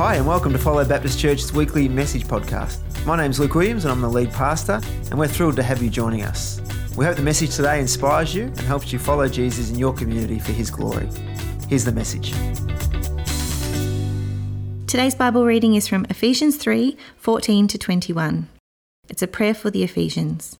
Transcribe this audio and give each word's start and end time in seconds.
Hi, 0.00 0.14
and 0.14 0.26
welcome 0.26 0.50
to 0.54 0.58
Follow 0.58 0.82
Baptist 0.82 1.18
Church's 1.18 1.52
weekly 1.52 1.86
message 1.86 2.24
podcast. 2.24 2.78
My 3.04 3.18
name's 3.18 3.38
Luke 3.38 3.54
Williams, 3.54 3.84
and 3.84 3.92
I'm 3.92 4.00
the 4.00 4.08
lead 4.08 4.32
pastor, 4.32 4.80
and 5.10 5.18
we're 5.18 5.28
thrilled 5.28 5.56
to 5.56 5.62
have 5.62 5.82
you 5.82 5.90
joining 5.90 6.22
us. 6.22 6.58
We 6.96 7.04
hope 7.04 7.16
the 7.16 7.22
message 7.22 7.54
today 7.54 7.78
inspires 7.78 8.34
you 8.34 8.44
and 8.44 8.60
helps 8.60 8.94
you 8.94 8.98
follow 8.98 9.28
Jesus 9.28 9.68
in 9.68 9.78
your 9.78 9.92
community 9.92 10.38
for 10.38 10.52
his 10.52 10.70
glory. 10.70 11.06
Here's 11.68 11.84
the 11.84 11.92
message. 11.92 12.32
Today's 14.86 15.14
Bible 15.14 15.44
reading 15.44 15.74
is 15.74 15.86
from 15.86 16.06
Ephesians 16.08 16.56
3 16.56 16.96
14 17.18 17.68
to 17.68 17.76
21. 17.76 18.48
It's 19.10 19.20
a 19.20 19.28
prayer 19.28 19.52
for 19.52 19.70
the 19.70 19.84
Ephesians. 19.84 20.59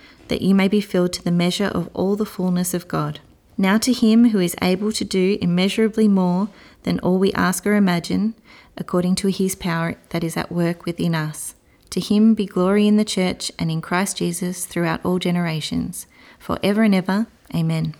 that 0.31 0.41
you 0.41 0.55
may 0.55 0.69
be 0.69 0.79
filled 0.79 1.11
to 1.11 1.21
the 1.21 1.29
measure 1.29 1.65
of 1.65 1.89
all 1.93 2.15
the 2.15 2.25
fullness 2.25 2.73
of 2.73 2.87
God. 2.87 3.19
Now 3.57 3.77
to 3.79 3.91
him 3.91 4.29
who 4.29 4.39
is 4.39 4.55
able 4.61 4.93
to 4.93 5.03
do 5.03 5.37
immeasurably 5.41 6.07
more 6.07 6.47
than 6.83 7.01
all 7.01 7.19
we 7.19 7.33
ask 7.33 7.67
or 7.67 7.75
imagine, 7.75 8.35
according 8.77 9.15
to 9.15 9.27
his 9.27 9.55
power 9.55 9.97
that 10.11 10.23
is 10.23 10.37
at 10.37 10.49
work 10.49 10.85
within 10.85 11.13
us. 11.15 11.55
To 11.89 11.99
him 11.99 12.33
be 12.33 12.45
glory 12.45 12.87
in 12.87 12.95
the 12.95 13.03
church 13.03 13.51
and 13.59 13.69
in 13.69 13.81
Christ 13.81 14.15
Jesus 14.15 14.65
throughout 14.65 15.03
all 15.03 15.19
generations, 15.19 16.07
for 16.39 16.57
ever 16.63 16.83
and 16.83 16.95
ever. 16.95 17.27
Amen. 17.53 17.93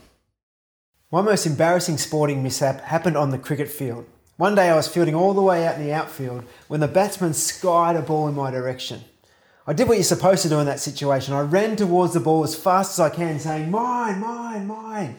My 1.11 1.21
most 1.21 1.45
embarrassing 1.45 1.97
sporting 1.97 2.41
mishap 2.41 2.79
happened 2.79 3.17
on 3.17 3.31
the 3.31 3.37
cricket 3.37 3.67
field. 3.67 4.05
One 4.37 4.55
day 4.55 4.69
I 4.69 4.77
was 4.77 4.87
fielding 4.87 5.15
all 5.15 5.33
the 5.33 5.41
way 5.41 5.67
out 5.67 5.75
in 5.75 5.83
the 5.83 5.91
outfield 5.91 6.45
when 6.69 6.79
the 6.79 6.87
batsman 6.87 7.33
skied 7.33 7.97
a 7.97 8.01
ball 8.01 8.29
in 8.29 8.35
my 8.35 8.51
direction. 8.51 9.01
I 9.67 9.73
did 9.73 9.87
what 9.87 9.95
you're 9.95 10.03
supposed 10.03 10.41
to 10.43 10.49
do 10.49 10.59
in 10.59 10.65
that 10.65 10.79
situation. 10.79 11.33
I 11.33 11.41
ran 11.41 11.75
towards 11.75 12.13
the 12.13 12.19
ball 12.19 12.43
as 12.43 12.55
fast 12.55 12.93
as 12.93 12.99
I 12.99 13.09
can, 13.09 13.39
saying, 13.39 13.69
Mine, 13.69 14.19
mine, 14.19 14.65
mine. 14.65 15.15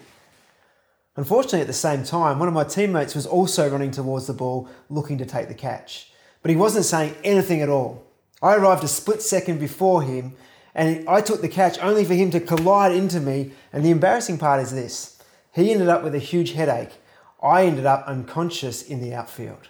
Unfortunately, 1.15 1.61
at 1.61 1.67
the 1.67 1.73
same 1.73 2.05
time, 2.05 2.39
one 2.39 2.49
of 2.49 2.55
my 2.55 2.65
teammates 2.65 3.15
was 3.15 3.27
also 3.27 3.69
running 3.69 3.91
towards 3.91 4.27
the 4.27 4.33
ball, 4.33 4.69
looking 4.89 5.19
to 5.19 5.27
take 5.27 5.49
the 5.49 5.55
catch. 5.55 6.11
But 6.41 6.51
he 6.51 6.57
wasn't 6.57 6.87
saying 6.87 7.15
anything 7.23 7.61
at 7.61 7.69
all. 7.69 8.05
I 8.43 8.57
arrived 8.57 8.83
a 8.83 8.89
split 8.89 9.23
second 9.23 9.61
before 9.61 10.03
him, 10.03 10.33
and 10.75 11.09
I 11.09 11.21
took 11.21 11.41
the 11.41 11.49
catch 11.49 11.79
only 11.79 12.05
for 12.05 12.15
him 12.15 12.31
to 12.33 12.41
collide 12.41 12.93
into 12.93 13.21
me. 13.21 13.53
And 13.73 13.85
the 13.85 13.91
embarrassing 13.91 14.39
part 14.39 14.61
is 14.61 14.73
this 14.73 15.23
he 15.53 15.71
ended 15.71 15.89
up 15.89 16.03
with 16.03 16.15
a 16.15 16.19
huge 16.19 16.53
headache. 16.53 16.95
I 17.43 17.67
ended 17.67 17.87
up 17.87 18.05
unconscious 18.07 18.83
in 18.83 19.01
the 19.01 19.15
outfield. 19.15 19.69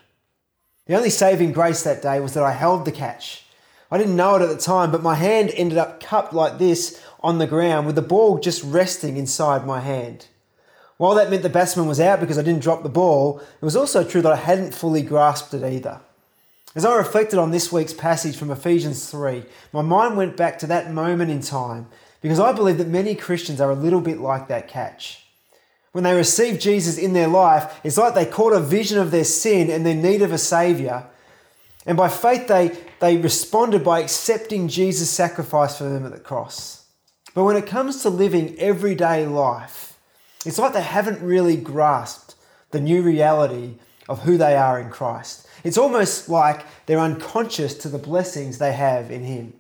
The 0.87 0.97
only 0.97 1.11
saving 1.11 1.53
grace 1.53 1.83
that 1.83 2.03
day 2.03 2.21
was 2.21 2.35
that 2.35 2.45
I 2.45 2.53
held 2.53 2.85
the 2.85 2.93
catch. 2.93 3.45
I 3.93 3.99
didn't 3.99 4.17
know 4.17 4.37
it 4.37 4.43
at 4.43 4.49
the 4.49 4.57
time, 4.57 4.91
but 4.91 5.03
my 5.03 5.15
hand 5.15 5.53
ended 5.55 5.77
up 5.77 6.01
cupped 6.01 6.33
like 6.33 6.57
this 6.57 6.99
on 7.21 7.37
the 7.37 7.47
ground 7.47 7.87
with 7.87 7.95
the 7.95 8.01
ball 8.01 8.39
just 8.39 8.65
resting 8.65 9.19
inside 9.19 9.67
my 9.67 9.81
hand. 9.81 10.29
While 10.97 11.15
that 11.17 11.29
meant 11.29 11.43
the 11.43 11.51
batsman 11.51 11.87
was 11.87 12.01
out 12.01 12.19
because 12.19 12.39
I 12.39 12.43
didn't 12.43 12.63
drop 12.63 12.83
the 12.83 12.89
ball, 12.89 13.41
it 13.41 13.65
was 13.65 13.77
also 13.77 14.03
true 14.03 14.23
that 14.23 14.33
I 14.33 14.37
hadn't 14.37 14.75
fully 14.75 15.03
grasped 15.03 15.53
it 15.53 15.63
either. 15.63 16.01
As 16.75 16.87
I 16.87 16.97
reflected 16.97 17.39
on 17.39 17.51
this 17.51 17.71
week's 17.71 17.93
passage 17.93 18.35
from 18.35 18.51
Ephesians 18.51 19.11
3, 19.11 19.45
my 19.75 19.83
mind 19.83 20.17
went 20.17 20.39
back 20.39 20.59
to 20.61 20.67
that 20.69 20.91
moment 20.91 21.31
in 21.31 21.43
time 21.43 21.87
because 22.23 22.41
I 22.41 22.53
believe 22.53 22.79
that 22.79 22.89
many 22.89 23.15
Christians 23.15 23.61
are 23.61 23.71
a 23.71 23.75
little 23.75 24.01
bit 24.01 24.21
like 24.21 24.49
that 24.49 24.69
catch. 24.69 25.27
When 25.91 26.05
they 26.05 26.15
receive 26.15 26.59
Jesus 26.59 26.97
in 26.97 27.13
their 27.13 27.29
life, 27.29 27.79
it's 27.85 27.99
like 27.99 28.15
they 28.15 28.25
caught 28.25 28.55
a 28.55 28.61
vision 28.61 28.99
of 28.99 29.11
their 29.11 29.25
sin 29.25 29.69
and 29.69 29.85
their 29.85 29.95
need 29.95 30.23
of 30.23 30.33
a 30.33 30.39
Saviour, 30.39 31.11
and 31.87 31.97
by 31.97 32.09
faith, 32.09 32.47
they, 32.47 32.77
they 33.01 33.17
responded 33.17 33.83
by 33.83 34.01
accepting 34.01 34.69
Jesus' 34.69 35.11
sacrifice 35.11 35.79
for 35.79 35.85
them 35.85 36.07
at 36.07 36.13
the 36.13 36.21
cross. 36.21 36.87
But 37.35 37.45
when 37.45 37.57
it 37.57 37.67
comes 37.67 38.03
to 38.03 38.11
living 38.11 38.57
everyday 38.59 39.27
life, 39.27 39.99
it's 40.45 40.59
like 40.59 40.75
they 40.75 40.83
haven't 40.83 41.23
really 41.23 41.57
grasped 41.57 42.35
the 42.71 42.81
new 42.81 43.03
reality 43.03 43.75
of 44.09 44.23
who 44.23 44.37
they 44.37 44.57
are 44.57 44.79
in 44.81 44.91
Christ. 44.91 45.47
It's 45.65 45.79
almost 45.79 46.29
like 46.29 46.65
they're 46.87 46.99
unconscious 46.99 47.75
to 47.79 47.89
the 47.89 47.99
blessings 47.99 48.59
they 48.59 48.73
have 48.73 49.11
in 49.11 49.25
Him. 49.25 49.55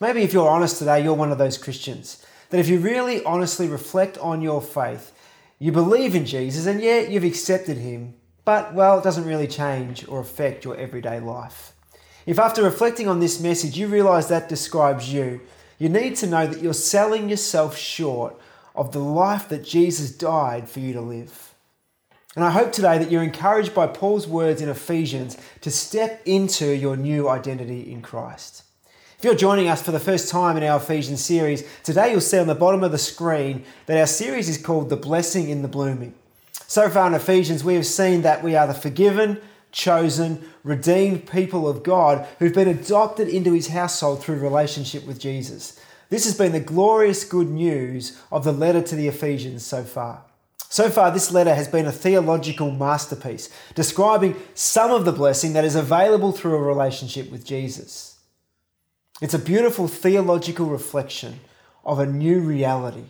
Maybe 0.00 0.22
if 0.22 0.32
you're 0.32 0.48
honest 0.48 0.78
today, 0.78 1.02
you're 1.02 1.14
one 1.14 1.32
of 1.32 1.38
those 1.38 1.58
Christians. 1.58 2.24
That 2.50 2.60
if 2.60 2.68
you 2.68 2.78
really 2.78 3.24
honestly 3.24 3.68
reflect 3.68 4.16
on 4.18 4.42
your 4.42 4.62
faith, 4.62 5.12
you 5.58 5.72
believe 5.72 6.14
in 6.14 6.24
Jesus 6.24 6.66
and 6.66 6.80
yet 6.80 7.10
you've 7.10 7.24
accepted 7.24 7.78
Him, 7.78 8.14
but, 8.48 8.72
well, 8.72 8.98
it 8.98 9.04
doesn't 9.04 9.26
really 9.26 9.46
change 9.46 10.08
or 10.08 10.20
affect 10.20 10.64
your 10.64 10.74
everyday 10.74 11.20
life. 11.20 11.74
If 12.24 12.38
after 12.38 12.62
reflecting 12.62 13.06
on 13.06 13.20
this 13.20 13.40
message 13.40 13.76
you 13.76 13.88
realize 13.88 14.28
that 14.28 14.48
describes 14.48 15.12
you, 15.12 15.42
you 15.78 15.90
need 15.90 16.16
to 16.16 16.26
know 16.26 16.46
that 16.46 16.62
you're 16.62 16.72
selling 16.72 17.28
yourself 17.28 17.76
short 17.76 18.40
of 18.74 18.92
the 18.92 19.00
life 19.00 19.50
that 19.50 19.64
Jesus 19.64 20.10
died 20.10 20.66
for 20.66 20.80
you 20.80 20.94
to 20.94 21.00
live. 21.02 21.52
And 22.36 22.42
I 22.42 22.50
hope 22.50 22.72
today 22.72 22.96
that 22.96 23.10
you're 23.10 23.22
encouraged 23.22 23.74
by 23.74 23.86
Paul's 23.86 24.26
words 24.26 24.62
in 24.62 24.70
Ephesians 24.70 25.36
to 25.60 25.70
step 25.70 26.22
into 26.24 26.74
your 26.74 26.96
new 26.96 27.28
identity 27.28 27.92
in 27.92 28.00
Christ. 28.00 28.62
If 29.18 29.24
you're 29.24 29.34
joining 29.34 29.68
us 29.68 29.82
for 29.82 29.92
the 29.92 30.00
first 30.00 30.30
time 30.30 30.56
in 30.56 30.62
our 30.62 30.78
Ephesians 30.78 31.22
series, 31.22 31.64
today 31.82 32.12
you'll 32.12 32.22
see 32.22 32.38
on 32.38 32.46
the 32.46 32.54
bottom 32.54 32.82
of 32.82 32.92
the 32.92 32.96
screen 32.96 33.66
that 33.84 34.00
our 34.00 34.06
series 34.06 34.48
is 34.48 34.56
called 34.56 34.88
The 34.88 34.96
Blessing 34.96 35.50
in 35.50 35.60
the 35.60 35.68
Blooming. 35.68 36.14
So 36.68 36.90
far 36.90 37.06
in 37.06 37.14
Ephesians, 37.14 37.64
we 37.64 37.74
have 37.76 37.86
seen 37.86 38.20
that 38.22 38.44
we 38.44 38.54
are 38.54 38.66
the 38.66 38.74
forgiven, 38.74 39.40
chosen, 39.72 40.46
redeemed 40.62 41.26
people 41.26 41.66
of 41.66 41.82
God 41.82 42.28
who've 42.38 42.52
been 42.52 42.68
adopted 42.68 43.26
into 43.26 43.54
his 43.54 43.68
household 43.68 44.22
through 44.22 44.38
relationship 44.38 45.06
with 45.06 45.18
Jesus. 45.18 45.80
This 46.10 46.26
has 46.26 46.36
been 46.36 46.52
the 46.52 46.60
glorious 46.60 47.24
good 47.24 47.48
news 47.48 48.20
of 48.30 48.44
the 48.44 48.52
letter 48.52 48.82
to 48.82 48.94
the 48.94 49.08
Ephesians 49.08 49.64
so 49.64 49.82
far. 49.82 50.24
So 50.68 50.90
far, 50.90 51.10
this 51.10 51.32
letter 51.32 51.54
has 51.54 51.68
been 51.68 51.86
a 51.86 51.92
theological 51.92 52.70
masterpiece, 52.70 53.48
describing 53.74 54.36
some 54.52 54.90
of 54.90 55.06
the 55.06 55.12
blessing 55.12 55.54
that 55.54 55.64
is 55.64 55.74
available 55.74 56.32
through 56.32 56.54
a 56.54 56.62
relationship 56.62 57.30
with 57.30 57.46
Jesus. 57.46 58.18
It's 59.22 59.32
a 59.32 59.38
beautiful 59.38 59.88
theological 59.88 60.66
reflection 60.66 61.40
of 61.82 61.98
a 61.98 62.04
new 62.04 62.40
reality 62.40 63.04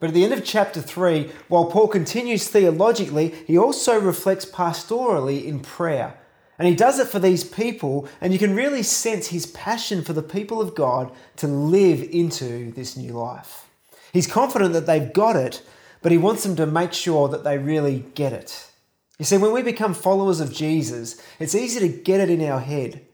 but 0.00 0.08
at 0.08 0.14
the 0.14 0.24
end 0.24 0.32
of 0.32 0.44
chapter 0.44 0.80
3, 0.80 1.30
while 1.48 1.66
Paul 1.66 1.88
continues 1.88 2.48
theologically, 2.48 3.34
he 3.46 3.58
also 3.58 4.00
reflects 4.00 4.44
pastorally 4.44 5.44
in 5.44 5.60
prayer. 5.60 6.18
And 6.58 6.66
he 6.66 6.74
does 6.74 6.98
it 6.98 7.08
for 7.08 7.18
these 7.18 7.44
people, 7.44 8.08
and 8.20 8.32
you 8.32 8.38
can 8.38 8.54
really 8.54 8.82
sense 8.82 9.28
his 9.28 9.46
passion 9.46 10.02
for 10.02 10.12
the 10.12 10.22
people 10.22 10.60
of 10.60 10.74
God 10.74 11.12
to 11.36 11.46
live 11.46 12.02
into 12.02 12.72
this 12.72 12.96
new 12.96 13.12
life. 13.12 13.68
He's 14.12 14.26
confident 14.26 14.72
that 14.72 14.86
they've 14.86 15.12
got 15.12 15.36
it, 15.36 15.62
but 16.02 16.12
he 16.12 16.18
wants 16.18 16.42
them 16.42 16.56
to 16.56 16.66
make 16.66 16.92
sure 16.92 17.28
that 17.28 17.44
they 17.44 17.58
really 17.58 18.04
get 18.14 18.32
it. 18.32 18.70
You 19.18 19.24
see, 19.24 19.36
when 19.36 19.52
we 19.52 19.62
become 19.62 19.94
followers 19.94 20.40
of 20.40 20.52
Jesus, 20.52 21.20
it's 21.40 21.54
easy 21.54 21.80
to 21.80 21.88
get 21.88 22.20
it 22.20 22.30
in 22.30 22.44
our 22.44 22.60
head, 22.60 23.04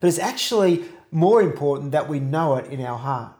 but 0.00 0.08
it's 0.08 0.18
actually 0.18 0.84
more 1.10 1.40
important 1.40 1.92
that 1.92 2.08
we 2.08 2.18
know 2.18 2.56
it 2.56 2.66
in 2.70 2.80
our 2.84 2.98
heart. 2.98 3.34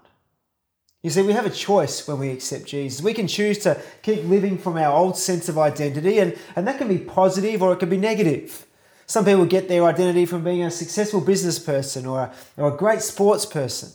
You 1.04 1.10
see, 1.10 1.20
we 1.20 1.34
have 1.34 1.44
a 1.44 1.50
choice 1.50 2.08
when 2.08 2.18
we 2.18 2.30
accept 2.30 2.64
Jesus. 2.64 3.02
We 3.02 3.12
can 3.12 3.28
choose 3.28 3.58
to 3.58 3.78
keep 4.00 4.24
living 4.24 4.56
from 4.56 4.78
our 4.78 4.90
old 4.90 5.18
sense 5.18 5.50
of 5.50 5.58
identity, 5.58 6.18
and, 6.18 6.34
and 6.56 6.66
that 6.66 6.78
can 6.78 6.88
be 6.88 6.96
positive 6.96 7.62
or 7.62 7.74
it 7.74 7.78
can 7.78 7.90
be 7.90 7.98
negative. 7.98 8.64
Some 9.04 9.26
people 9.26 9.44
get 9.44 9.68
their 9.68 9.84
identity 9.84 10.24
from 10.24 10.42
being 10.42 10.62
a 10.62 10.70
successful 10.70 11.20
business 11.20 11.58
person 11.58 12.06
or 12.06 12.20
a, 12.20 12.32
or 12.56 12.72
a 12.72 12.76
great 12.78 13.02
sports 13.02 13.44
person. 13.44 13.90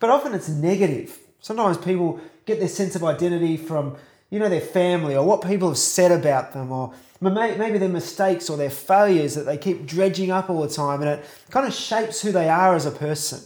But 0.00 0.10
often 0.10 0.34
it's 0.34 0.48
negative. 0.48 1.16
Sometimes 1.40 1.78
people 1.78 2.20
get 2.44 2.58
their 2.58 2.66
sense 2.66 2.96
of 2.96 3.04
identity 3.04 3.56
from, 3.56 3.96
you 4.28 4.40
know, 4.40 4.48
their 4.48 4.60
family 4.60 5.14
or 5.14 5.24
what 5.24 5.46
people 5.46 5.68
have 5.68 5.78
said 5.78 6.10
about 6.10 6.52
them 6.52 6.72
or 6.72 6.92
maybe 7.20 7.78
their 7.78 7.88
mistakes 7.88 8.50
or 8.50 8.56
their 8.56 8.68
failures 8.68 9.36
that 9.36 9.44
they 9.44 9.56
keep 9.56 9.86
dredging 9.86 10.32
up 10.32 10.50
all 10.50 10.62
the 10.62 10.74
time 10.74 11.02
and 11.02 11.20
it 11.20 11.24
kind 11.50 11.68
of 11.68 11.72
shapes 11.72 12.20
who 12.20 12.32
they 12.32 12.48
are 12.48 12.74
as 12.74 12.84
a 12.84 12.90
person. 12.90 13.40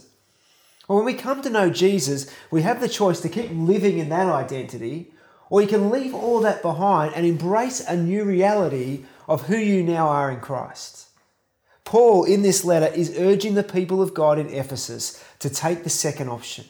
When 0.95 1.05
we 1.05 1.13
come 1.13 1.41
to 1.41 1.49
know 1.49 1.69
Jesus, 1.69 2.29
we 2.49 2.63
have 2.63 2.81
the 2.81 2.89
choice 2.89 3.21
to 3.21 3.29
keep 3.29 3.49
living 3.53 3.97
in 3.97 4.09
that 4.09 4.27
identity, 4.27 5.13
or 5.49 5.61
you 5.61 5.67
can 5.67 5.89
leave 5.89 6.13
all 6.13 6.41
that 6.41 6.61
behind 6.61 7.13
and 7.15 7.25
embrace 7.25 7.79
a 7.79 7.95
new 7.95 8.25
reality 8.25 9.05
of 9.27 9.43
who 9.43 9.57
you 9.57 9.83
now 9.83 10.09
are 10.09 10.29
in 10.29 10.41
Christ. 10.41 11.07
Paul, 11.85 12.25
in 12.25 12.41
this 12.41 12.65
letter, 12.65 12.93
is 12.93 13.17
urging 13.17 13.53
the 13.53 13.63
people 13.63 14.01
of 14.01 14.13
God 14.13 14.37
in 14.37 14.49
Ephesus 14.49 15.23
to 15.39 15.49
take 15.49 15.83
the 15.83 15.89
second 15.89 16.27
option. 16.27 16.65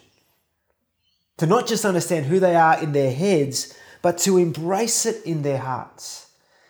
To 1.38 1.48
not 1.48 1.66
just 1.66 1.84
understand 1.84 2.28
who 2.28 2.40
they 2.40 2.56
are 2.56 2.82
in 2.82 2.92
their 2.92 3.12
heads, 3.12 3.76
but 4.04 4.20
to 4.20 4.38
embrace 4.38 5.08
it 5.08 5.26
in 5.26 5.42
their 5.42 5.58
hearts. 5.58 6.28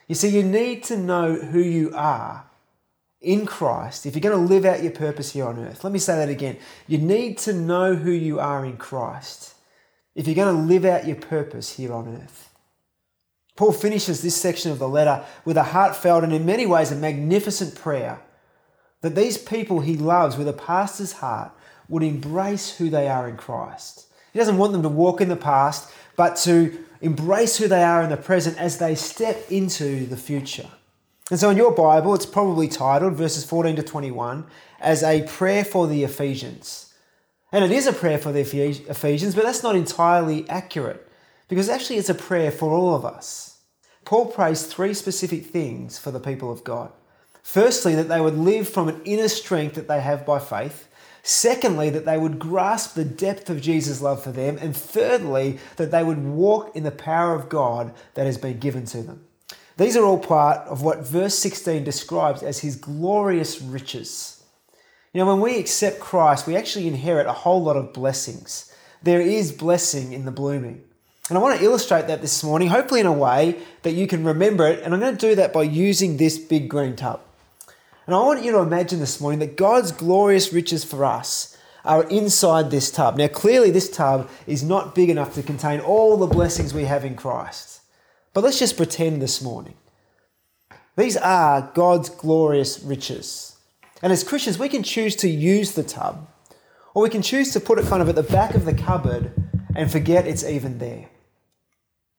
You 0.07 0.15
see, 0.15 0.29
you 0.29 0.43
need 0.43 0.85
to 0.85 0.95
know 0.95 1.35
who 1.35 1.59
you 1.59 1.91
are 1.93 2.45
in 3.21 3.45
Christ, 3.45 4.05
if 4.05 4.15
you're 4.15 4.21
going 4.21 4.47
to 4.47 4.53
live 4.53 4.65
out 4.65 4.81
your 4.81 4.91
purpose 4.91 5.31
here 5.33 5.45
on 5.45 5.59
earth, 5.59 5.83
let 5.83 5.93
me 5.93 5.99
say 5.99 6.15
that 6.15 6.29
again. 6.29 6.57
You 6.87 6.97
need 6.97 7.37
to 7.39 7.53
know 7.53 7.95
who 7.95 8.11
you 8.11 8.39
are 8.39 8.65
in 8.65 8.77
Christ 8.77 9.53
if 10.15 10.27
you're 10.27 10.35
going 10.35 10.55
to 10.55 10.61
live 10.61 10.85
out 10.85 11.07
your 11.07 11.15
purpose 11.15 11.75
here 11.75 11.93
on 11.93 12.07
earth. 12.07 12.49
Paul 13.55 13.73
finishes 13.73 14.21
this 14.21 14.35
section 14.35 14.71
of 14.71 14.79
the 14.79 14.87
letter 14.87 15.23
with 15.45 15.55
a 15.55 15.63
heartfelt 15.63 16.23
and, 16.23 16.33
in 16.33 16.45
many 16.45 16.65
ways, 16.65 16.91
a 16.91 16.95
magnificent 16.95 17.75
prayer 17.75 18.19
that 19.01 19.15
these 19.15 19.37
people 19.37 19.81
he 19.81 19.95
loves 19.95 20.37
with 20.37 20.47
a 20.47 20.53
pastor's 20.53 21.13
heart 21.13 21.51
would 21.87 22.03
embrace 22.03 22.77
who 22.77 22.89
they 22.89 23.07
are 23.07 23.27
in 23.27 23.37
Christ. 23.37 24.07
He 24.33 24.39
doesn't 24.39 24.57
want 24.57 24.71
them 24.71 24.83
to 24.83 24.89
walk 24.89 25.21
in 25.21 25.29
the 25.29 25.35
past, 25.35 25.91
but 26.15 26.37
to 26.37 26.83
embrace 27.01 27.57
who 27.57 27.67
they 27.67 27.83
are 27.83 28.01
in 28.01 28.09
the 28.09 28.17
present 28.17 28.57
as 28.57 28.77
they 28.77 28.95
step 28.95 29.51
into 29.51 30.05
the 30.05 30.17
future. 30.17 30.69
And 31.31 31.39
so 31.39 31.49
in 31.49 31.55
your 31.55 31.71
Bible, 31.71 32.13
it's 32.13 32.25
probably 32.25 32.67
titled, 32.67 33.13
verses 33.13 33.45
14 33.45 33.77
to 33.77 33.83
21, 33.83 34.45
as 34.81 35.01
a 35.01 35.23
prayer 35.23 35.63
for 35.63 35.87
the 35.87 36.03
Ephesians. 36.03 36.93
And 37.53 37.63
it 37.63 37.71
is 37.71 37.87
a 37.87 37.93
prayer 37.93 38.17
for 38.17 38.33
the 38.33 38.41
Ephesians, 38.41 39.33
but 39.33 39.45
that's 39.45 39.63
not 39.63 39.77
entirely 39.77 40.47
accurate 40.49 41.07
because 41.47 41.69
actually 41.69 41.97
it's 41.97 42.09
a 42.09 42.15
prayer 42.15 42.51
for 42.51 42.71
all 42.71 42.93
of 42.95 43.05
us. 43.05 43.59
Paul 44.03 44.25
prays 44.25 44.65
three 44.65 44.93
specific 44.93 45.45
things 45.45 45.97
for 45.97 46.11
the 46.11 46.19
people 46.19 46.51
of 46.51 46.65
God. 46.65 46.91
Firstly, 47.43 47.95
that 47.95 48.09
they 48.09 48.19
would 48.19 48.37
live 48.37 48.67
from 48.67 48.89
an 48.89 49.01
inner 49.05 49.29
strength 49.29 49.75
that 49.75 49.87
they 49.87 50.01
have 50.01 50.25
by 50.25 50.39
faith. 50.39 50.89
Secondly, 51.23 51.89
that 51.89 52.05
they 52.05 52.17
would 52.17 52.39
grasp 52.39 52.95
the 52.95 53.05
depth 53.05 53.49
of 53.49 53.61
Jesus' 53.61 54.01
love 54.01 54.21
for 54.21 54.31
them. 54.31 54.57
And 54.59 54.75
thirdly, 54.75 55.59
that 55.77 55.91
they 55.91 56.03
would 56.03 56.25
walk 56.25 56.75
in 56.75 56.83
the 56.83 56.91
power 56.91 57.35
of 57.35 57.47
God 57.47 57.93
that 58.15 58.25
has 58.25 58.37
been 58.37 58.59
given 58.59 58.85
to 58.87 59.01
them. 59.01 59.25
These 59.81 59.97
are 59.97 60.05
all 60.05 60.19
part 60.19 60.67
of 60.67 60.83
what 60.83 60.99
verse 60.99 61.33
16 61.39 61.83
describes 61.83 62.43
as 62.43 62.59
his 62.59 62.75
glorious 62.75 63.59
riches. 63.59 64.43
You 65.11 65.17
know, 65.17 65.25
when 65.25 65.41
we 65.41 65.57
accept 65.57 65.99
Christ, 65.99 66.45
we 66.45 66.55
actually 66.55 66.87
inherit 66.87 67.25
a 67.25 67.33
whole 67.33 67.63
lot 67.63 67.77
of 67.77 67.91
blessings. 67.91 68.71
There 69.01 69.19
is 69.19 69.51
blessing 69.51 70.13
in 70.13 70.25
the 70.25 70.31
blooming. 70.31 70.83
And 71.29 71.37
I 71.37 71.41
want 71.41 71.57
to 71.57 71.65
illustrate 71.65 72.05
that 72.05 72.21
this 72.21 72.43
morning, 72.43 72.67
hopefully 72.67 72.99
in 72.99 73.07
a 73.07 73.11
way 73.11 73.57
that 73.81 73.93
you 73.93 74.05
can 74.05 74.23
remember 74.23 74.67
it. 74.67 74.83
And 74.83 74.93
I'm 74.93 74.99
going 74.99 75.17
to 75.17 75.29
do 75.29 75.33
that 75.33 75.51
by 75.51 75.63
using 75.63 76.17
this 76.17 76.37
big 76.37 76.69
green 76.69 76.95
tub. 76.95 77.19
And 78.05 78.13
I 78.15 78.19
want 78.19 78.43
you 78.43 78.51
to 78.51 78.59
imagine 78.59 78.99
this 78.99 79.19
morning 79.19 79.39
that 79.39 79.57
God's 79.57 79.91
glorious 79.91 80.53
riches 80.53 80.83
for 80.83 81.03
us 81.03 81.57
are 81.83 82.03
inside 82.03 82.69
this 82.69 82.91
tub. 82.91 83.17
Now, 83.17 83.29
clearly, 83.29 83.71
this 83.71 83.89
tub 83.89 84.29
is 84.45 84.61
not 84.61 84.93
big 84.93 85.09
enough 85.09 85.33
to 85.33 85.41
contain 85.41 85.79
all 85.79 86.17
the 86.17 86.27
blessings 86.27 86.71
we 86.71 86.85
have 86.85 87.03
in 87.03 87.15
Christ. 87.15 87.80
But 88.33 88.43
let's 88.43 88.59
just 88.59 88.77
pretend 88.77 89.21
this 89.21 89.41
morning. 89.41 89.75
These 90.97 91.17
are 91.17 91.71
God's 91.73 92.09
glorious 92.09 92.81
riches. 92.81 93.57
And 94.01 94.11
as 94.11 94.23
Christians, 94.23 94.57
we 94.57 94.69
can 94.69 94.83
choose 94.83 95.15
to 95.17 95.29
use 95.29 95.73
the 95.73 95.83
tub, 95.83 96.27
or 96.93 97.03
we 97.03 97.09
can 97.09 97.21
choose 97.21 97.51
to 97.53 97.59
put 97.59 97.79
it 97.79 97.85
kind 97.85 98.01
of 98.01 98.09
at 98.09 98.15
the 98.15 98.23
back 98.23 98.55
of 98.55 98.65
the 98.65 98.73
cupboard 98.73 99.31
and 99.75 99.91
forget 99.91 100.27
it's 100.27 100.43
even 100.43 100.79
there. 100.79 101.09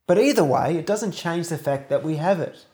But 0.06 0.18
either 0.18 0.44
way, 0.44 0.76
it 0.76 0.86
doesn't 0.86 1.12
change 1.12 1.48
the 1.48 1.58
fact 1.58 1.88
that 1.88 2.02
we 2.02 2.16
have 2.16 2.40
it. 2.40 2.66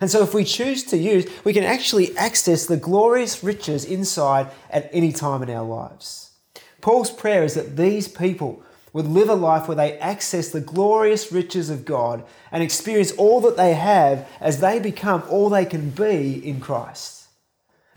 And 0.00 0.10
so, 0.10 0.22
if 0.22 0.34
we 0.34 0.44
choose 0.44 0.82
to 0.84 0.96
use, 0.96 1.26
we 1.44 1.52
can 1.52 1.64
actually 1.64 2.16
access 2.16 2.66
the 2.66 2.76
glorious 2.76 3.44
riches 3.44 3.84
inside 3.84 4.50
at 4.68 4.90
any 4.92 5.12
time 5.12 5.42
in 5.42 5.50
our 5.50 5.64
lives. 5.64 6.32
Paul's 6.80 7.10
prayer 7.10 7.44
is 7.44 7.54
that 7.54 7.76
these 7.76 8.08
people 8.08 8.62
would 8.92 9.06
live 9.06 9.28
a 9.28 9.34
life 9.34 9.68
where 9.68 9.76
they 9.76 9.98
access 9.98 10.48
the 10.48 10.60
glorious 10.60 11.32
riches 11.32 11.70
of 11.70 11.84
God 11.84 12.24
and 12.50 12.62
experience 12.62 13.12
all 13.12 13.40
that 13.42 13.56
they 13.56 13.74
have 13.74 14.28
as 14.40 14.60
they 14.60 14.78
become 14.78 15.22
all 15.30 15.48
they 15.48 15.64
can 15.64 15.90
be 15.90 16.46
in 16.46 16.60
Christ. 16.60 17.28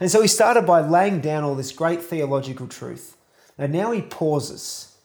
And 0.00 0.10
so 0.10 0.22
he 0.22 0.28
started 0.28 0.66
by 0.66 0.80
laying 0.80 1.20
down 1.20 1.44
all 1.44 1.54
this 1.54 1.72
great 1.72 2.02
theological 2.02 2.66
truth. 2.66 3.16
And 3.58 3.72
now 3.72 3.92
he 3.92 4.02
pauses. 4.02 4.96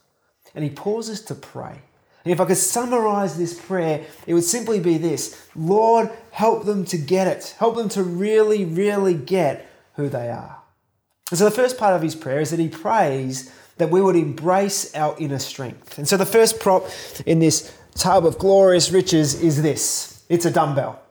And 0.54 0.64
he 0.64 0.70
pauses 0.70 1.22
to 1.24 1.36
pray. 1.36 1.82
And 2.24 2.32
if 2.32 2.40
I 2.40 2.46
could 2.46 2.58
summarize 2.58 3.38
this 3.38 3.60
prayer, 3.60 4.06
it 4.28 4.34
would 4.34 4.44
simply 4.44 4.80
be 4.80 4.98
this 4.98 5.48
Lord, 5.56 6.12
help 6.32 6.66
them 6.66 6.86
to 6.86 6.98
get 6.98 7.28
it. 7.28 7.56
Help 7.58 7.76
them 7.76 7.90
to 7.90 8.04
really, 8.04 8.66
really 8.66 9.14
get 9.14 9.68
who 9.96 10.08
they 10.08 10.30
are. 10.30 10.58
And 11.32 11.40
so 11.40 11.46
the 11.46 11.52
first 11.52 11.78
part 11.78 11.96
of 11.96 12.02
his 12.02 12.16
prayer 12.16 12.42
is 12.42 12.52
that 12.52 12.60
he 12.60 12.68
prays 12.68 13.52
that 13.82 13.90
we 13.90 14.00
would 14.00 14.16
embrace 14.16 14.94
our 14.94 15.16
inner 15.18 15.40
strength. 15.40 15.98
And 15.98 16.08
so 16.08 16.16
the 16.16 16.26
first 16.26 16.60
prop 16.60 16.88
in 17.26 17.40
this 17.40 17.76
tub 17.96 18.28
of 18.28 18.38
glorious 18.38 18.92
riches 18.92 19.42
is 19.42 19.64
this 19.64 20.24
it's 20.30 20.46
a 20.46 20.52
dumbbell. 20.52 21.02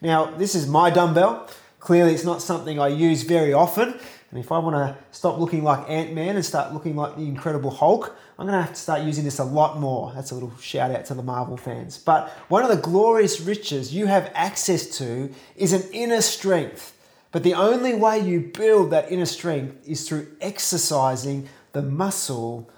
Now, 0.00 0.24
this 0.24 0.54
is 0.54 0.66
my 0.66 0.88
dumbbell. 0.88 1.46
Clearly, 1.80 2.14
it's 2.14 2.24
not 2.24 2.40
something 2.40 2.80
I 2.80 2.88
use 2.88 3.24
very 3.24 3.52
often. 3.52 4.00
And 4.30 4.40
if 4.40 4.50
I 4.50 4.58
want 4.58 4.74
to 4.74 4.96
stop 5.12 5.38
looking 5.38 5.62
like 5.64 5.88
Ant 5.88 6.14
Man 6.14 6.36
and 6.36 6.44
start 6.44 6.72
looking 6.72 6.96
like 6.96 7.14
the 7.14 7.28
Incredible 7.28 7.70
Hulk, 7.70 8.16
I'm 8.38 8.46
going 8.46 8.58
to 8.58 8.62
have 8.62 8.74
to 8.74 8.80
start 8.80 9.02
using 9.02 9.24
this 9.24 9.38
a 9.38 9.44
lot 9.44 9.78
more. 9.78 10.10
That's 10.14 10.30
a 10.30 10.34
little 10.34 10.56
shout 10.56 10.90
out 10.90 11.04
to 11.06 11.14
the 11.14 11.22
Marvel 11.22 11.58
fans. 11.58 11.98
But 11.98 12.30
one 12.48 12.62
of 12.62 12.70
the 12.70 12.82
glorious 12.82 13.38
riches 13.38 13.94
you 13.94 14.06
have 14.06 14.32
access 14.34 14.96
to 14.98 15.30
is 15.56 15.74
an 15.74 15.82
inner 15.92 16.22
strength. 16.22 16.92
But 17.32 17.42
the 17.42 17.54
only 17.54 17.94
way 17.94 18.20
you 18.20 18.40
build 18.40 18.92
that 18.92 19.12
inner 19.12 19.26
strength 19.26 19.86
is 19.86 20.08
through 20.08 20.28
exercising 20.40 21.48
the 21.74 21.82
muscle 21.82 22.70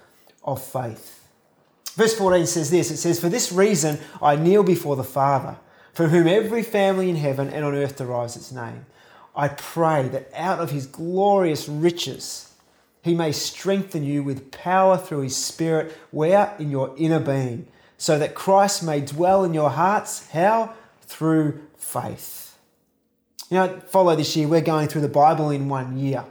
of 0.43 0.61
faith. 0.61 1.27
Verse 1.95 2.13
14 2.15 2.45
says 2.45 2.69
this 2.69 2.91
it 2.91 2.97
says, 2.97 3.19
For 3.19 3.29
this 3.29 3.51
reason 3.51 3.99
I 4.21 4.35
kneel 4.35 4.63
before 4.63 4.95
the 4.95 5.03
Father, 5.03 5.57
from 5.93 6.09
whom 6.09 6.27
every 6.27 6.61
family 6.61 7.09
in 7.09 7.15
heaven 7.15 7.49
and 7.49 7.63
on 7.63 7.73
earth 7.73 7.97
derives 7.97 8.35
its 8.35 8.51
name. 8.51 8.85
I 9.35 9.47
pray 9.47 10.07
that 10.09 10.29
out 10.35 10.59
of 10.59 10.71
his 10.71 10.85
glorious 10.85 11.69
riches 11.69 12.53
he 13.03 13.15
may 13.15 13.31
strengthen 13.31 14.03
you 14.03 14.21
with 14.21 14.51
power 14.51 14.97
through 14.97 15.21
his 15.21 15.35
Spirit, 15.35 15.95
where 16.11 16.53
in 16.59 16.69
your 16.69 16.93
inner 16.97 17.19
being, 17.19 17.67
so 17.97 18.19
that 18.19 18.35
Christ 18.35 18.83
may 18.83 18.99
dwell 18.99 19.43
in 19.43 19.53
your 19.53 19.69
hearts. 19.69 20.29
How? 20.29 20.73
Through 21.03 21.61
faith. 21.77 22.57
You 23.49 23.57
know, 23.57 23.79
follow 23.87 24.15
this 24.15 24.35
year, 24.35 24.47
we're 24.47 24.61
going 24.61 24.89
through 24.89 25.01
the 25.01 25.07
Bible 25.07 25.51
in 25.51 25.69
one 25.69 25.97
year. 25.97 26.25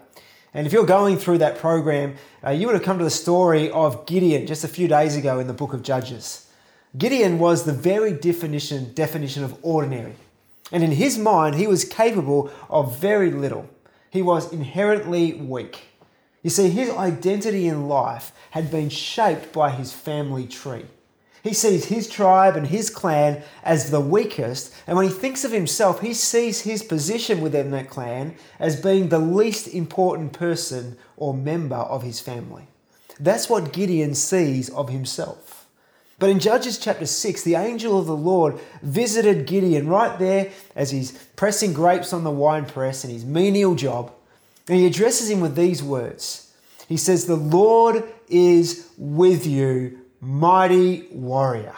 And 0.56 0.66
if 0.66 0.72
you're 0.72 0.86
going 0.86 1.18
through 1.18 1.36
that 1.38 1.58
program, 1.58 2.14
uh, 2.42 2.48
you 2.48 2.66
would 2.66 2.74
have 2.74 2.82
come 2.82 2.96
to 2.96 3.04
the 3.04 3.10
story 3.10 3.70
of 3.70 4.06
Gideon 4.06 4.46
just 4.46 4.64
a 4.64 4.68
few 4.68 4.88
days 4.88 5.14
ago 5.14 5.38
in 5.38 5.48
the 5.48 5.52
book 5.52 5.74
of 5.74 5.82
Judges. 5.82 6.50
Gideon 6.96 7.38
was 7.38 7.64
the 7.64 7.74
very 7.74 8.12
definition, 8.12 8.94
definition 8.94 9.44
of 9.44 9.58
ordinary. 9.60 10.14
And 10.72 10.82
in 10.82 10.92
his 10.92 11.18
mind, 11.18 11.56
he 11.56 11.66
was 11.66 11.84
capable 11.84 12.50
of 12.70 12.98
very 12.98 13.30
little. 13.30 13.68
He 14.08 14.22
was 14.22 14.50
inherently 14.50 15.34
weak. 15.34 15.88
You 16.42 16.48
see, 16.48 16.70
his 16.70 16.88
identity 16.88 17.68
in 17.68 17.86
life 17.86 18.32
had 18.52 18.70
been 18.70 18.88
shaped 18.88 19.52
by 19.52 19.72
his 19.72 19.92
family 19.92 20.46
tree. 20.46 20.86
He 21.46 21.52
sees 21.52 21.84
his 21.84 22.08
tribe 22.08 22.56
and 22.56 22.66
his 22.66 22.90
clan 22.90 23.40
as 23.62 23.92
the 23.92 24.00
weakest, 24.00 24.74
and 24.84 24.96
when 24.96 25.06
he 25.06 25.12
thinks 25.12 25.44
of 25.44 25.52
himself, 25.52 26.00
he 26.00 26.12
sees 26.12 26.62
his 26.62 26.82
position 26.82 27.40
within 27.40 27.70
that 27.70 27.88
clan 27.88 28.34
as 28.58 28.80
being 28.80 29.10
the 29.10 29.20
least 29.20 29.68
important 29.68 30.32
person 30.32 30.98
or 31.16 31.32
member 31.32 31.76
of 31.76 32.02
his 32.02 32.18
family. 32.18 32.64
That's 33.20 33.48
what 33.48 33.72
Gideon 33.72 34.16
sees 34.16 34.70
of 34.70 34.88
himself. 34.88 35.68
But 36.18 36.30
in 36.30 36.40
Judges 36.40 36.78
chapter 36.78 37.06
6, 37.06 37.44
the 37.44 37.54
angel 37.54 37.96
of 37.96 38.06
the 38.06 38.16
Lord 38.16 38.58
visited 38.82 39.46
Gideon 39.46 39.86
right 39.86 40.18
there 40.18 40.50
as 40.74 40.90
he's 40.90 41.12
pressing 41.36 41.72
grapes 41.72 42.12
on 42.12 42.24
the 42.24 42.30
wine 42.32 42.66
press 42.66 43.04
in 43.04 43.10
his 43.10 43.24
menial 43.24 43.76
job, 43.76 44.12
and 44.66 44.78
he 44.80 44.86
addresses 44.86 45.30
him 45.30 45.38
with 45.38 45.54
these 45.54 45.80
words. 45.80 46.52
He 46.88 46.96
says, 46.96 47.26
The 47.26 47.36
Lord 47.36 48.02
is 48.28 48.90
with 48.98 49.46
you, 49.46 50.00
mighty 50.26 51.06
warrior. 51.12 51.74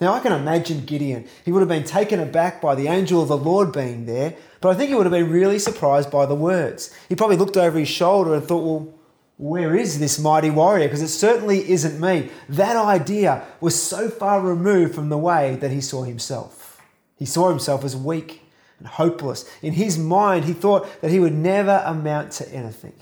Now, 0.00 0.14
I 0.14 0.20
can 0.20 0.32
imagine 0.32 0.84
Gideon. 0.84 1.26
He 1.44 1.52
would 1.52 1.60
have 1.60 1.68
been 1.68 1.84
taken 1.84 2.20
aback 2.20 2.60
by 2.60 2.74
the 2.74 2.88
angel 2.88 3.22
of 3.22 3.28
the 3.28 3.36
Lord 3.36 3.72
being 3.72 4.06
there, 4.06 4.34
but 4.60 4.70
I 4.70 4.74
think 4.74 4.88
he 4.88 4.94
would 4.94 5.06
have 5.06 5.12
been 5.12 5.30
really 5.30 5.58
surprised 5.58 6.10
by 6.10 6.26
the 6.26 6.34
words. 6.34 6.94
He 7.08 7.14
probably 7.14 7.36
looked 7.36 7.56
over 7.56 7.78
his 7.78 7.88
shoulder 7.88 8.34
and 8.34 8.44
thought, 8.44 8.64
well, 8.64 8.94
where 9.38 9.76
is 9.76 9.98
this 9.98 10.18
mighty 10.18 10.50
warrior? 10.50 10.86
Because 10.86 11.02
it 11.02 11.08
certainly 11.08 11.70
isn't 11.70 12.00
me. 12.00 12.30
That 12.48 12.76
idea 12.76 13.44
was 13.60 13.80
so 13.80 14.08
far 14.08 14.40
removed 14.40 14.94
from 14.94 15.10
the 15.10 15.18
way 15.18 15.56
that 15.56 15.70
he 15.70 15.80
saw 15.82 16.04
himself. 16.04 16.80
He 17.16 17.26
saw 17.26 17.50
himself 17.50 17.84
as 17.84 17.96
weak 17.96 18.42
and 18.78 18.88
hopeless. 18.88 19.48
In 19.60 19.74
his 19.74 19.98
mind, 19.98 20.44
he 20.44 20.52
thought 20.54 21.00
that 21.02 21.10
he 21.10 21.20
would 21.20 21.34
never 21.34 21.82
amount 21.86 22.32
to 22.32 22.48
anything. 22.50 22.94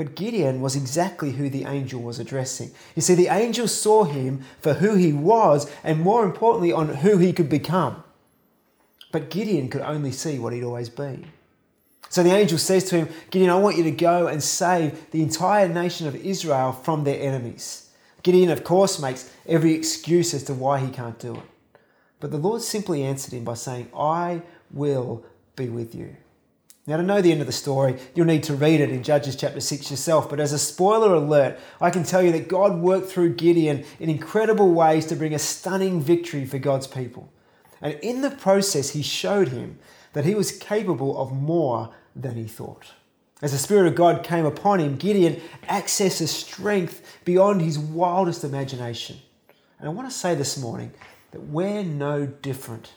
But 0.00 0.14
Gideon 0.14 0.62
was 0.62 0.76
exactly 0.76 1.32
who 1.32 1.50
the 1.50 1.66
angel 1.66 2.00
was 2.00 2.18
addressing. 2.18 2.70
You 2.96 3.02
see, 3.02 3.14
the 3.14 3.28
angel 3.28 3.68
saw 3.68 4.04
him 4.04 4.42
for 4.58 4.72
who 4.72 4.94
he 4.94 5.12
was 5.12 5.70
and 5.84 6.00
more 6.00 6.24
importantly, 6.24 6.72
on 6.72 6.88
who 6.88 7.18
he 7.18 7.34
could 7.34 7.50
become. 7.50 8.02
But 9.12 9.28
Gideon 9.28 9.68
could 9.68 9.82
only 9.82 10.10
see 10.10 10.38
what 10.38 10.54
he'd 10.54 10.64
always 10.64 10.88
been. 10.88 11.26
So 12.08 12.22
the 12.22 12.34
angel 12.34 12.56
says 12.56 12.84
to 12.84 12.96
him, 12.96 13.08
Gideon, 13.30 13.50
I 13.50 13.56
want 13.56 13.76
you 13.76 13.82
to 13.82 13.90
go 13.90 14.26
and 14.26 14.42
save 14.42 15.10
the 15.10 15.22
entire 15.22 15.68
nation 15.68 16.06
of 16.06 16.16
Israel 16.16 16.72
from 16.72 17.04
their 17.04 17.20
enemies. 17.20 17.90
Gideon, 18.22 18.48
of 18.48 18.64
course, 18.64 19.02
makes 19.02 19.30
every 19.46 19.74
excuse 19.74 20.32
as 20.32 20.44
to 20.44 20.54
why 20.54 20.78
he 20.78 20.88
can't 20.88 21.18
do 21.18 21.34
it. 21.34 21.42
But 22.20 22.30
the 22.30 22.38
Lord 22.38 22.62
simply 22.62 23.02
answered 23.02 23.34
him 23.34 23.44
by 23.44 23.52
saying, 23.52 23.90
I 23.94 24.40
will 24.70 25.26
be 25.56 25.68
with 25.68 25.94
you. 25.94 26.16
Now, 26.86 26.96
to 26.96 27.02
know 27.02 27.20
the 27.20 27.30
end 27.30 27.42
of 27.42 27.46
the 27.46 27.52
story, 27.52 27.98
you'll 28.14 28.26
need 28.26 28.42
to 28.44 28.54
read 28.54 28.80
it 28.80 28.90
in 28.90 29.02
Judges 29.02 29.36
chapter 29.36 29.60
6 29.60 29.90
yourself. 29.90 30.30
But 30.30 30.40
as 30.40 30.52
a 30.52 30.58
spoiler 30.58 31.14
alert, 31.14 31.58
I 31.80 31.90
can 31.90 32.04
tell 32.04 32.22
you 32.22 32.32
that 32.32 32.48
God 32.48 32.80
worked 32.80 33.10
through 33.10 33.34
Gideon 33.34 33.84
in 33.98 34.08
incredible 34.08 34.72
ways 34.72 35.04
to 35.06 35.16
bring 35.16 35.34
a 35.34 35.38
stunning 35.38 36.00
victory 36.00 36.46
for 36.46 36.58
God's 36.58 36.86
people. 36.86 37.30
And 37.82 37.94
in 38.00 38.22
the 38.22 38.30
process, 38.30 38.90
he 38.90 39.02
showed 39.02 39.48
him 39.48 39.78
that 40.14 40.24
he 40.24 40.34
was 40.34 40.52
capable 40.52 41.20
of 41.20 41.32
more 41.32 41.94
than 42.16 42.36
he 42.36 42.44
thought. 42.44 42.86
As 43.42 43.52
the 43.52 43.58
Spirit 43.58 43.86
of 43.86 43.94
God 43.94 44.24
came 44.24 44.44
upon 44.44 44.80
him, 44.80 44.96
Gideon 44.96 45.40
accesses 45.68 46.30
strength 46.30 47.20
beyond 47.24 47.62
his 47.62 47.78
wildest 47.78 48.42
imagination. 48.42 49.18
And 49.78 49.88
I 49.88 49.92
want 49.92 50.10
to 50.10 50.14
say 50.14 50.34
this 50.34 50.58
morning 50.58 50.92
that 51.30 51.40
we're 51.40 51.84
no 51.84 52.26
different. 52.26 52.92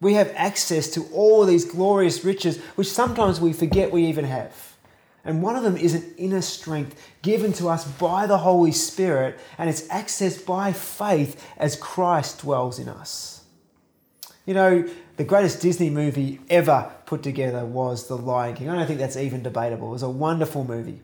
We 0.00 0.14
have 0.14 0.32
access 0.36 0.88
to 0.90 1.04
all 1.12 1.44
these 1.44 1.64
glorious 1.64 2.24
riches, 2.24 2.58
which 2.76 2.90
sometimes 2.90 3.40
we 3.40 3.52
forget 3.52 3.90
we 3.90 4.06
even 4.06 4.24
have. 4.24 4.76
And 5.24 5.42
one 5.42 5.56
of 5.56 5.62
them 5.62 5.76
is 5.76 5.94
an 5.94 6.14
inner 6.16 6.40
strength 6.40 6.98
given 7.22 7.52
to 7.54 7.68
us 7.68 7.84
by 7.84 8.26
the 8.26 8.38
Holy 8.38 8.72
Spirit, 8.72 9.38
and 9.58 9.68
it's 9.68 9.86
accessed 9.88 10.46
by 10.46 10.72
faith 10.72 11.44
as 11.56 11.76
Christ 11.76 12.40
dwells 12.40 12.78
in 12.78 12.88
us. 12.88 13.44
You 14.46 14.54
know, 14.54 14.88
the 15.16 15.24
greatest 15.24 15.60
Disney 15.60 15.90
movie 15.90 16.40
ever 16.48 16.90
put 17.04 17.22
together 17.22 17.66
was 17.66 18.06
The 18.06 18.16
Lion 18.16 18.54
King. 18.54 18.70
I 18.70 18.76
don't 18.76 18.86
think 18.86 19.00
that's 19.00 19.16
even 19.16 19.42
debatable. 19.42 19.88
It 19.88 19.92
was 19.92 20.02
a 20.02 20.08
wonderful 20.08 20.64
movie. 20.64 21.02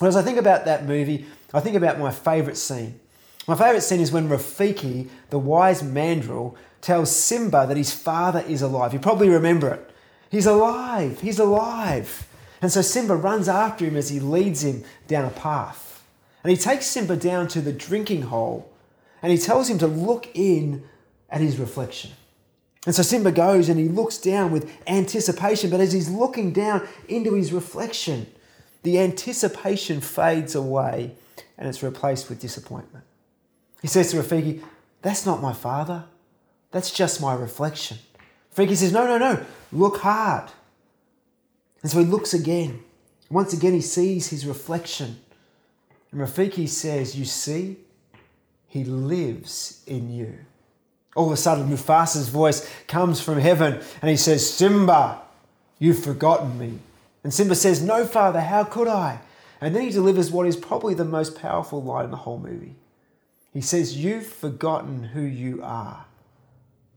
But 0.00 0.06
as 0.08 0.16
I 0.16 0.22
think 0.22 0.38
about 0.38 0.64
that 0.64 0.84
movie, 0.84 1.26
I 1.54 1.60
think 1.60 1.76
about 1.76 1.98
my 1.98 2.10
favourite 2.10 2.56
scene. 2.56 2.98
My 3.46 3.54
favourite 3.54 3.82
scene 3.82 4.00
is 4.00 4.10
when 4.10 4.28
Rafiki, 4.28 5.08
the 5.30 5.38
wise 5.38 5.82
mandrill, 5.82 6.56
tells 6.80 7.14
Simba 7.14 7.66
that 7.68 7.76
his 7.76 7.92
father 7.92 8.40
is 8.40 8.60
alive. 8.60 8.92
You 8.92 8.98
probably 8.98 9.28
remember 9.28 9.72
it. 9.72 9.90
He's 10.30 10.46
alive, 10.46 11.20
he's 11.20 11.38
alive. 11.38 12.26
And 12.60 12.72
so 12.72 12.82
Simba 12.82 13.14
runs 13.14 13.48
after 13.48 13.84
him 13.84 13.96
as 13.96 14.08
he 14.08 14.18
leads 14.18 14.64
him 14.64 14.82
down 15.06 15.24
a 15.24 15.30
path. 15.30 16.04
And 16.42 16.50
he 16.50 16.56
takes 16.56 16.86
Simba 16.86 17.16
down 17.16 17.48
to 17.48 17.60
the 17.60 17.72
drinking 17.72 18.22
hole 18.22 18.70
and 19.22 19.32
he 19.32 19.38
tells 19.38 19.68
him 19.68 19.78
to 19.78 19.86
look 19.86 20.28
in 20.34 20.84
at 21.30 21.40
his 21.40 21.58
reflection. 21.58 22.12
And 22.84 22.94
so 22.94 23.02
Simba 23.02 23.32
goes 23.32 23.68
and 23.68 23.80
he 23.80 23.88
looks 23.88 24.18
down 24.18 24.52
with 24.52 24.70
anticipation, 24.86 25.70
but 25.70 25.80
as 25.80 25.92
he's 25.92 26.08
looking 26.08 26.52
down 26.52 26.86
into 27.08 27.34
his 27.34 27.52
reflection, 27.52 28.28
the 28.84 29.00
anticipation 29.00 30.00
fades 30.00 30.54
away 30.54 31.16
and 31.58 31.68
it's 31.68 31.82
replaced 31.82 32.28
with 32.28 32.40
disappointment. 32.40 33.05
He 33.82 33.88
says 33.88 34.10
to 34.10 34.18
Rafiki, 34.18 34.62
That's 35.02 35.26
not 35.26 35.42
my 35.42 35.52
father. 35.52 36.04
That's 36.70 36.90
just 36.90 37.20
my 37.20 37.34
reflection. 37.34 37.98
Rafiki 38.54 38.76
says, 38.76 38.92
No, 38.92 39.06
no, 39.06 39.18
no, 39.18 39.44
look 39.72 39.98
hard. 39.98 40.50
And 41.82 41.90
so 41.90 41.98
he 41.98 42.04
looks 42.04 42.34
again. 42.34 42.82
Once 43.30 43.52
again, 43.52 43.72
he 43.72 43.80
sees 43.80 44.28
his 44.28 44.46
reflection. 44.46 45.20
And 46.10 46.20
Rafiki 46.20 46.68
says, 46.68 47.16
You 47.16 47.24
see, 47.24 47.76
he 48.66 48.84
lives 48.84 49.82
in 49.86 50.12
you. 50.12 50.38
All 51.14 51.26
of 51.26 51.32
a 51.32 51.36
sudden, 51.36 51.68
Mufasa's 51.68 52.28
voice 52.28 52.68
comes 52.88 53.20
from 53.20 53.38
heaven 53.38 53.80
and 54.02 54.10
he 54.10 54.16
says, 54.16 54.48
Simba, 54.48 55.22
you've 55.78 56.02
forgotten 56.02 56.58
me. 56.58 56.78
And 57.24 57.32
Simba 57.32 57.54
says, 57.54 57.82
No, 57.82 58.04
father, 58.06 58.40
how 58.40 58.64
could 58.64 58.88
I? 58.88 59.20
And 59.60 59.74
then 59.74 59.82
he 59.82 59.90
delivers 59.90 60.30
what 60.30 60.46
is 60.46 60.56
probably 60.56 60.94
the 60.94 61.04
most 61.04 61.40
powerful 61.40 61.82
line 61.82 62.04
in 62.04 62.10
the 62.10 62.18
whole 62.18 62.38
movie. 62.38 62.74
He 63.56 63.62
says, 63.62 63.96
You've 63.96 64.26
forgotten 64.26 65.02
who 65.02 65.22
you 65.22 65.62
are, 65.62 66.04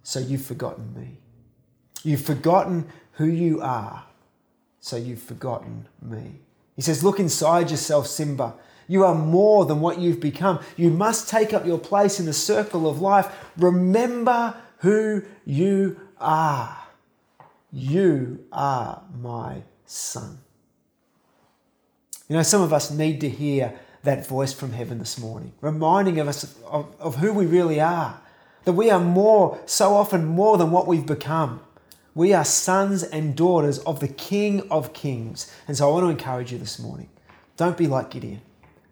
so 0.03 0.19
you've 0.19 0.45
forgotten 0.45 0.93
me. 0.93 1.19
You've 2.03 2.25
forgotten 2.25 2.89
who 3.13 3.27
you 3.27 3.61
are, 3.61 4.03
so 4.81 4.97
you've 4.97 5.21
forgotten 5.21 5.87
me. 6.01 6.41
He 6.75 6.81
says, 6.81 7.01
Look 7.01 7.17
inside 7.17 7.71
yourself, 7.71 8.07
Simba. 8.07 8.55
You 8.89 9.05
are 9.05 9.15
more 9.15 9.63
than 9.63 9.79
what 9.79 9.99
you've 9.99 10.19
become. 10.19 10.59
You 10.75 10.89
must 10.89 11.29
take 11.29 11.53
up 11.53 11.65
your 11.65 11.79
place 11.79 12.19
in 12.19 12.25
the 12.25 12.33
circle 12.33 12.89
of 12.89 12.99
life. 12.99 13.33
Remember 13.55 14.53
who 14.79 15.23
you 15.45 15.97
are. 16.19 16.77
You 17.71 18.43
are 18.51 19.01
my 19.17 19.61
son. 19.85 20.39
You 22.27 22.35
know, 22.35 22.43
some 22.43 22.61
of 22.61 22.73
us 22.73 22.91
need 22.91 23.21
to 23.21 23.29
hear 23.29 23.79
that 24.03 24.27
voice 24.27 24.53
from 24.53 24.71
heaven 24.71 24.99
this 24.99 25.19
morning, 25.19 25.53
reminding 25.61 26.19
of 26.19 26.27
us 26.27 26.55
of, 26.65 26.93
of 26.99 27.17
who 27.17 27.33
we 27.33 27.45
really 27.45 27.79
are. 27.79 28.21
That 28.65 28.73
we 28.73 28.91
are 28.91 28.99
more, 28.99 29.59
so 29.65 29.95
often 29.95 30.25
more 30.25 30.57
than 30.57 30.71
what 30.71 30.85
we've 30.85 31.05
become. 31.05 31.61
We 32.13 32.33
are 32.33 32.43
sons 32.43 33.03
and 33.03 33.35
daughters 33.35 33.79
of 33.79 33.99
the 33.99 34.07
King 34.07 34.69
of 34.69 34.93
Kings. 34.93 35.51
And 35.67 35.77
so 35.77 35.89
I 35.89 35.93
want 35.93 36.05
to 36.05 36.09
encourage 36.09 36.51
you 36.51 36.57
this 36.57 36.79
morning 36.79 37.09
don't 37.57 37.77
be 37.77 37.87
like 37.87 38.09
Gideon. 38.09 38.41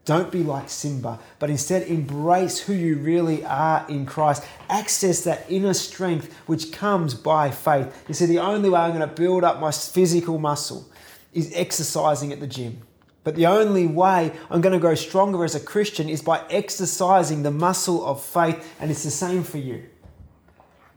Don't 0.08 0.32
be 0.32 0.42
like 0.42 0.70
Simba, 0.70 1.20
but 1.38 1.50
instead 1.50 1.84
embrace 1.84 2.60
who 2.60 2.72
you 2.72 2.96
really 2.96 3.44
are 3.44 3.86
in 3.90 4.06
Christ. 4.06 4.42
Access 4.70 5.26
that 5.26 5.46
inner 5.50 5.74
strength 5.74 6.34
which 6.46 6.72
comes 6.72 7.14
by 7.14 7.52
faith. 7.52 8.06
You 8.08 8.14
see, 8.14 8.26
the 8.26 8.40
only 8.40 8.70
way 8.70 8.80
I'm 8.80 8.96
going 8.96 9.02
to 9.02 9.14
build 9.14 9.44
up 9.44 9.60
my 9.60 9.70
physical 9.70 10.40
muscle 10.40 10.90
is 11.34 11.52
exercising 11.54 12.32
at 12.32 12.40
the 12.40 12.48
gym. 12.48 12.82
But 13.28 13.36
the 13.36 13.48
only 13.48 13.86
way 13.86 14.32
I'm 14.50 14.62
going 14.62 14.72
to 14.72 14.80
grow 14.80 14.96
stronger 14.96 15.44
as 15.44 15.54
a 15.54 15.60
Christian 15.60 16.08
is 16.08 16.22
by 16.22 16.46
exercising 16.50 17.44
the 17.44 17.52
muscle 17.52 18.06
of 18.06 18.24
faith, 18.24 18.74
and 18.80 18.90
it's 18.90 19.04
the 19.04 19.12
same 19.12 19.44
for 19.44 19.58
you. 19.58 19.74
You 19.74 19.84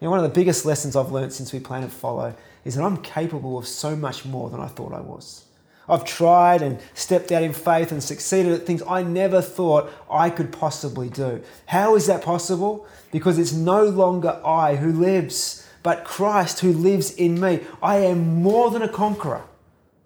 know, 0.03 0.11
one 0.11 0.21
of 0.21 0.23
the 0.23 0.41
biggest 0.41 0.65
lessons 0.65 0.95
I've 0.95 1.11
learned 1.11 1.33
since 1.33 1.53
we 1.53 1.59
Planet 1.59 1.91
Follow 1.91 2.37
is 2.65 2.77
that 2.77 2.85
I'm 2.85 2.99
capable 2.99 3.59
of 3.59 3.67
so 3.67 3.97
much 3.97 4.25
more 4.25 4.49
than 4.49 4.61
I 4.61 4.69
thought 4.69 4.93
I 4.93 5.01
was. 5.01 5.47
I've 5.89 6.05
tried 6.05 6.63
and 6.63 6.79
stepped 6.95 7.33
out 7.33 7.43
in 7.43 7.53
faith 7.53 7.91
and 7.91 8.01
succeeded 8.01 8.53
at 8.53 8.65
things 8.65 8.85
I 8.89 9.03
never 9.03 9.43
thought 9.43 9.91
I 10.09 10.31
could 10.31 10.53
possibly 10.53 11.09
do. 11.09 11.43
How 11.67 11.97
is 11.97 12.07
that 12.07 12.23
possible? 12.23 12.87
Because 13.11 13.41
it's 13.41 13.53
no 13.53 13.83
longer 13.83 14.41
I 14.47 14.77
who 14.77 14.93
lives, 14.93 15.69
but 15.83 16.05
Christ 16.05 16.61
who 16.61 16.73
lives 16.73 17.11
in 17.11 17.41
me. 17.41 17.63
I 17.83 17.97
am 17.97 18.41
more 18.41 18.71
than 18.71 18.83
a 18.83 18.89
conqueror 18.89 19.43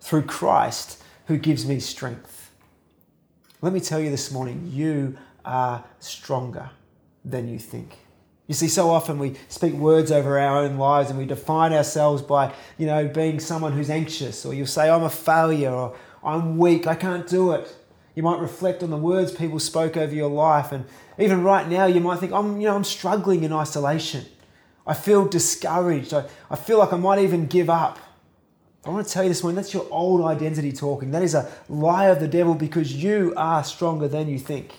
through 0.00 0.22
Christ 0.22 1.02
who 1.26 1.38
gives 1.38 1.66
me 1.66 1.80
strength. 1.80 2.50
Let 3.62 3.72
me 3.72 3.80
tell 3.80 4.00
you 4.00 4.10
this 4.10 4.30
morning, 4.30 4.68
you 4.70 5.16
are 5.44 5.84
stronger 5.98 6.70
than 7.24 7.48
you 7.48 7.58
think. 7.58 7.98
You 8.46 8.54
see, 8.54 8.68
so 8.68 8.90
often 8.90 9.18
we 9.18 9.36
speak 9.48 9.72
words 9.72 10.12
over 10.12 10.38
our 10.38 10.58
own 10.58 10.76
lives 10.76 11.08
and 11.08 11.18
we 11.18 11.24
define 11.24 11.72
ourselves 11.72 12.20
by, 12.20 12.52
you 12.76 12.86
know, 12.86 13.08
being 13.08 13.40
someone 13.40 13.72
who's 13.72 13.88
anxious, 13.88 14.44
or 14.44 14.52
you'll 14.52 14.66
say, 14.66 14.90
I'm 14.90 15.02
a 15.02 15.10
failure, 15.10 15.70
or 15.70 15.96
I'm 16.22 16.58
weak, 16.58 16.86
I 16.86 16.94
can't 16.94 17.26
do 17.26 17.52
it. 17.52 17.74
You 18.14 18.22
might 18.22 18.38
reflect 18.38 18.82
on 18.82 18.90
the 18.90 18.98
words 18.98 19.32
people 19.32 19.58
spoke 19.58 19.96
over 19.96 20.14
your 20.14 20.30
life, 20.30 20.72
and 20.72 20.84
even 21.18 21.42
right 21.42 21.66
now, 21.66 21.86
you 21.86 22.00
might 22.00 22.18
think, 22.18 22.32
I'm, 22.32 22.60
you 22.60 22.68
know, 22.68 22.76
I'm 22.76 22.84
struggling 22.84 23.44
in 23.44 23.52
isolation. 23.52 24.26
I 24.86 24.92
feel 24.92 25.26
discouraged. 25.26 26.12
I, 26.12 26.26
I 26.50 26.56
feel 26.56 26.78
like 26.78 26.92
I 26.92 26.96
might 26.96 27.20
even 27.20 27.46
give 27.46 27.70
up. 27.70 27.98
I 28.86 28.90
want 28.90 29.06
to 29.06 29.12
tell 29.12 29.22
you 29.22 29.30
this 29.30 29.42
morning 29.42 29.56
that's 29.56 29.72
your 29.72 29.86
old 29.90 30.22
identity 30.22 30.70
talking. 30.70 31.10
That 31.12 31.22
is 31.22 31.34
a 31.34 31.50
lie 31.70 32.06
of 32.06 32.20
the 32.20 32.28
devil 32.28 32.54
because 32.54 32.94
you 32.94 33.32
are 33.36 33.64
stronger 33.64 34.08
than 34.08 34.28
you 34.28 34.38
think, 34.38 34.74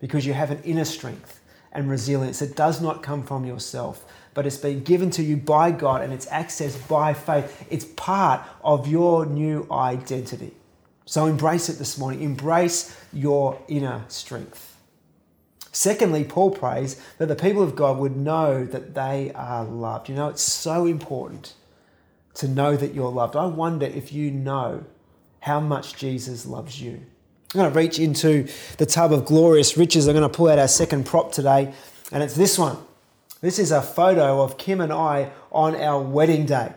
because 0.00 0.26
you 0.26 0.34
have 0.34 0.50
an 0.50 0.62
inner 0.64 0.84
strength 0.84 1.40
and 1.72 1.88
resilience. 1.88 2.40
that 2.40 2.56
does 2.56 2.82
not 2.82 3.02
come 3.02 3.22
from 3.22 3.46
yourself, 3.46 4.04
but 4.34 4.46
it's 4.46 4.58
been 4.58 4.82
given 4.82 5.10
to 5.12 5.22
you 5.22 5.36
by 5.38 5.70
God 5.70 6.02
and 6.02 6.12
it's 6.12 6.26
accessed 6.26 6.86
by 6.88 7.14
faith. 7.14 7.66
It's 7.70 7.86
part 7.86 8.42
of 8.62 8.86
your 8.86 9.24
new 9.24 9.66
identity. 9.70 10.52
So 11.06 11.24
embrace 11.24 11.70
it 11.70 11.78
this 11.78 11.96
morning. 11.96 12.20
Embrace 12.20 12.94
your 13.14 13.58
inner 13.66 14.04
strength. 14.08 14.76
Secondly, 15.72 16.24
Paul 16.24 16.50
prays 16.50 17.00
that 17.16 17.28
the 17.28 17.36
people 17.36 17.62
of 17.62 17.76
God 17.76 17.96
would 17.98 18.16
know 18.16 18.66
that 18.66 18.94
they 18.94 19.32
are 19.34 19.64
loved. 19.64 20.08
You 20.08 20.16
know, 20.16 20.28
it's 20.28 20.42
so 20.42 20.84
important 20.84 21.54
to 22.34 22.48
know 22.48 22.76
that 22.76 22.94
you're 22.94 23.10
loved. 23.10 23.36
I 23.36 23.46
wonder 23.46 23.86
if 23.86 24.12
you 24.12 24.30
know 24.30 24.84
how 25.40 25.60
much 25.60 25.96
Jesus 25.96 26.46
loves 26.46 26.80
you. 26.80 27.00
I'm 27.54 27.60
going 27.60 27.72
to 27.72 27.78
reach 27.78 27.98
into 27.98 28.46
the 28.78 28.86
tub 28.86 29.12
of 29.12 29.24
glorious 29.24 29.76
riches. 29.76 30.06
I'm 30.06 30.14
going 30.14 30.28
to 30.28 30.34
pull 30.34 30.48
out 30.48 30.58
our 30.58 30.68
second 30.68 31.06
prop 31.06 31.32
today, 31.32 31.72
and 32.12 32.22
it's 32.22 32.36
this 32.36 32.58
one. 32.58 32.76
This 33.40 33.58
is 33.58 33.72
a 33.72 33.82
photo 33.82 34.42
of 34.42 34.58
Kim 34.58 34.80
and 34.80 34.92
I 34.92 35.30
on 35.50 35.74
our 35.74 36.00
wedding 36.00 36.46
day. 36.46 36.72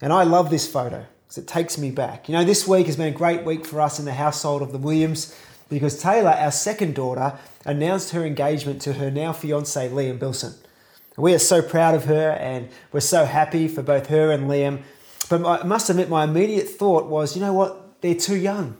And 0.00 0.12
I 0.12 0.24
love 0.24 0.48
this 0.50 0.70
photo 0.70 1.04
because 1.24 1.38
it 1.38 1.46
takes 1.46 1.76
me 1.76 1.90
back. 1.90 2.28
You 2.28 2.34
know, 2.34 2.44
this 2.44 2.66
week 2.66 2.86
has 2.86 2.96
been 2.96 3.12
a 3.12 3.16
great 3.16 3.44
week 3.44 3.66
for 3.66 3.80
us 3.80 3.98
in 3.98 4.06
the 4.06 4.14
household 4.14 4.62
of 4.62 4.72
the 4.72 4.78
Williams 4.78 5.36
because 5.68 6.00
Taylor, 6.00 6.30
our 6.30 6.50
second 6.50 6.94
daughter, 6.94 7.38
announced 7.66 8.10
her 8.10 8.24
engagement 8.24 8.80
to 8.82 8.94
her 8.94 9.10
now 9.10 9.32
fiance, 9.32 9.88
Liam 9.90 10.18
Bilson. 10.18 10.54
We 11.16 11.34
are 11.34 11.38
so 11.38 11.60
proud 11.60 11.94
of 11.94 12.04
her 12.04 12.30
and 12.30 12.68
we're 12.92 13.00
so 13.00 13.24
happy 13.24 13.68
for 13.68 13.82
both 13.82 14.06
her 14.06 14.30
and 14.30 14.48
Liam. 14.48 14.82
But 15.28 15.44
I 15.44 15.64
must 15.64 15.90
admit, 15.90 16.08
my 16.08 16.24
immediate 16.24 16.68
thought 16.68 17.06
was, 17.06 17.36
you 17.36 17.42
know 17.42 17.52
what? 17.52 18.00
They're 18.00 18.14
too 18.14 18.36
young. 18.36 18.76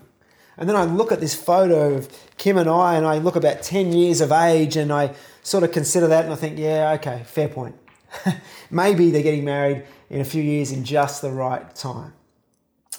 And 0.57 0.69
then 0.69 0.77
I 0.77 0.85
look 0.85 1.13
at 1.13 1.21
this 1.21 1.35
photo 1.35 1.95
of 1.95 2.09
Kim 2.37 2.59
and 2.59 2.69
I, 2.69 2.97
and 2.97 3.07
I 3.07 3.19
look 3.19 3.37
about 3.37 3.63
10 3.63 3.93
years 3.93 4.21
of 4.21 4.31
age, 4.31 4.77
and 4.77 4.93
I 4.93 5.15
sort 5.43 5.65
of 5.65 5.73
consider 5.73 6.07
that, 6.09 6.25
and 6.25 6.33
I 6.33 6.37
think, 6.37 6.59
yeah, 6.59 6.93
okay, 6.99 7.23
fair 7.25 7.49
point. 7.49 7.77
Maybe 8.71 9.11
they're 9.11 9.23
getting 9.23 9.45
married 9.45 9.85
in 10.11 10.21
a 10.21 10.25
few 10.25 10.43
years 10.43 10.73
in 10.73 10.85
just 10.85 11.23
the 11.23 11.31
right 11.31 11.75
time. 11.75 12.13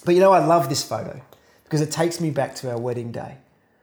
But 0.04 0.14
you 0.14 0.20
know, 0.20 0.32
I 0.32 0.44
love 0.44 0.68
this 0.68 0.82
photo 0.82 1.20
because 1.64 1.80
it 1.80 1.92
takes 1.92 2.20
me 2.20 2.30
back 2.30 2.56
to 2.56 2.70
our 2.70 2.78
wedding 2.78 3.12
day. 3.12 3.36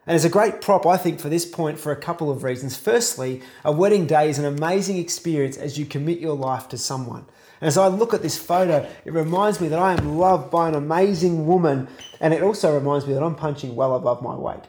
And 0.10 0.16
it's 0.16 0.26
a 0.26 0.30
great 0.30 0.60
prop, 0.60 0.88
I 0.88 0.98
think, 0.98 1.20
for 1.20 1.30
this 1.30 1.46
point 1.46 1.78
for 1.78 1.92
a 1.92 1.96
couple 1.96 2.32
of 2.32 2.44
reasons. 2.44 2.76
Firstly, 2.76 3.44
a 3.64 3.72
wedding 3.72 4.08
day 4.08 4.28
is 4.28 4.40
an 4.40 4.46
amazing 4.46 4.98
experience 4.98 5.56
as 5.56 5.78
you 5.78 5.86
commit 5.86 6.18
your 6.18 6.36
life 6.36 6.68
to 6.70 6.80
someone. 6.80 7.28
And 7.62 7.68
as 7.68 7.78
I 7.78 7.90
look 7.90 8.16
at 8.16 8.24
this 8.24 8.36
photo, 8.36 8.90
it 9.06 9.14
reminds 9.14 9.62
me 9.62 9.68
that 9.68 9.78
I 9.78 9.94
am 9.94 10.18
loved 10.18 10.50
by 10.50 10.68
an 10.68 10.74
amazing 10.74 11.46
woman, 11.46 11.88
and 12.20 12.34
it 12.34 12.42
also 12.42 12.74
reminds 12.74 13.06
me 13.06 13.14
that 13.14 13.22
I'm 13.22 13.36
punching 13.36 13.76
well 13.76 13.96
above 13.96 14.24
my 14.24 14.34
weight. 14.34 14.64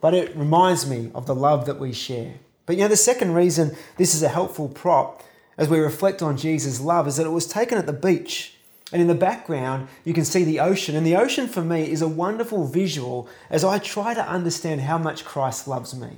But 0.00 0.14
it 0.14 0.34
reminds 0.34 0.90
me 0.90 1.12
of 1.14 1.26
the 1.26 1.34
love 1.36 1.66
that 1.66 1.78
we 1.78 1.92
share. 1.92 2.34
But 2.66 2.74
you 2.74 2.82
know, 2.82 2.88
the 2.88 2.96
second 2.96 3.34
reason 3.34 3.76
this 3.96 4.12
is 4.16 4.24
a 4.24 4.28
helpful 4.28 4.68
prop 4.68 5.22
as 5.56 5.68
we 5.68 5.78
reflect 5.78 6.20
on 6.20 6.36
Jesus' 6.36 6.80
love 6.80 7.06
is 7.06 7.16
that 7.18 7.26
it 7.26 7.30
was 7.30 7.46
taken 7.46 7.78
at 7.78 7.86
the 7.86 7.92
beach. 7.92 8.56
And 8.92 9.00
in 9.00 9.08
the 9.08 9.14
background, 9.14 9.88
you 10.04 10.12
can 10.12 10.24
see 10.24 10.42
the 10.42 10.60
ocean. 10.60 10.96
And 10.96 11.06
the 11.06 11.16
ocean 11.16 11.46
for 11.46 11.62
me 11.62 11.90
is 11.90 12.02
a 12.02 12.08
wonderful 12.08 12.66
visual 12.66 13.28
as 13.48 13.64
I 13.64 13.78
try 13.78 14.14
to 14.14 14.28
understand 14.28 14.80
how 14.80 14.98
much 14.98 15.24
Christ 15.24 15.68
loves 15.68 15.94
me. 15.94 16.08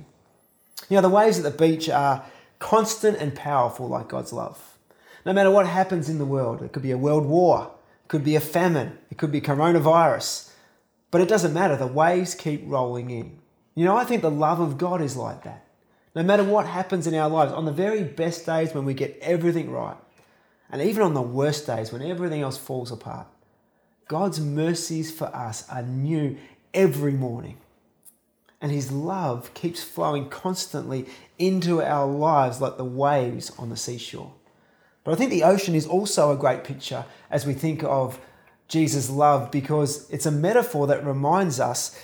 You 0.89 0.97
know, 0.97 1.01
the 1.01 1.09
waves 1.09 1.37
at 1.37 1.43
the 1.43 1.51
beach 1.51 1.87
are 1.89 2.25
constant 2.59 3.17
and 3.17 3.35
powerful 3.35 3.87
like 3.87 4.07
God's 4.07 4.33
love. 4.33 4.77
No 5.25 5.33
matter 5.33 5.51
what 5.51 5.67
happens 5.67 6.09
in 6.09 6.17
the 6.17 6.25
world, 6.25 6.61
it 6.61 6.71
could 6.71 6.83
be 6.83 6.91
a 6.91 6.97
world 6.97 7.25
war, 7.25 7.71
it 8.03 8.07
could 8.07 8.23
be 8.23 8.35
a 8.35 8.41
famine, 8.41 8.97
it 9.09 9.17
could 9.17 9.31
be 9.31 9.39
coronavirus, 9.39 10.51
but 11.11 11.21
it 11.21 11.29
doesn't 11.29 11.53
matter. 11.53 11.77
The 11.77 11.87
waves 11.87 12.35
keep 12.35 12.63
rolling 12.65 13.09
in. 13.09 13.39
You 13.75 13.85
know, 13.85 13.95
I 13.95 14.03
think 14.03 14.21
the 14.21 14.31
love 14.31 14.59
of 14.59 14.77
God 14.77 15.01
is 15.01 15.15
like 15.15 15.43
that. 15.43 15.65
No 16.15 16.23
matter 16.23 16.43
what 16.43 16.67
happens 16.67 17.07
in 17.07 17.15
our 17.15 17.29
lives, 17.29 17.53
on 17.53 17.65
the 17.65 17.71
very 17.71 18.03
best 18.03 18.45
days 18.45 18.73
when 18.73 18.85
we 18.85 18.93
get 18.93 19.17
everything 19.21 19.71
right, 19.71 19.97
and 20.73 20.81
even 20.81 21.03
on 21.03 21.13
the 21.13 21.21
worst 21.21 21.67
days 21.67 21.93
when 21.93 22.01
everything 22.01 22.41
else 22.41 22.57
falls 22.57 22.91
apart, 22.91 23.27
God's 24.07 24.41
mercies 24.41 25.11
for 25.11 25.25
us 25.25 25.69
are 25.69 25.83
new 25.83 26.35
every 26.73 27.11
morning. 27.11 27.57
And 28.59 28.71
His 28.71 28.91
love 28.91 29.53
keeps 29.53 29.83
flowing 29.83 30.29
constantly 30.29 31.05
into 31.37 31.83
our 31.83 32.07
lives 32.07 32.59
like 32.59 32.77
the 32.77 32.83
waves 32.83 33.51
on 33.59 33.69
the 33.69 33.77
seashore. 33.77 34.33
But 35.03 35.11
I 35.11 35.15
think 35.15 35.29
the 35.29 35.43
ocean 35.43 35.75
is 35.75 35.85
also 35.85 36.31
a 36.31 36.37
great 36.37 36.63
picture 36.63 37.05
as 37.29 37.45
we 37.45 37.53
think 37.53 37.83
of 37.83 38.19
Jesus' 38.67 39.11
love 39.11 39.51
because 39.51 40.09
it's 40.09 40.25
a 40.25 40.31
metaphor 40.31 40.87
that 40.87 41.05
reminds 41.05 41.59
us 41.59 41.95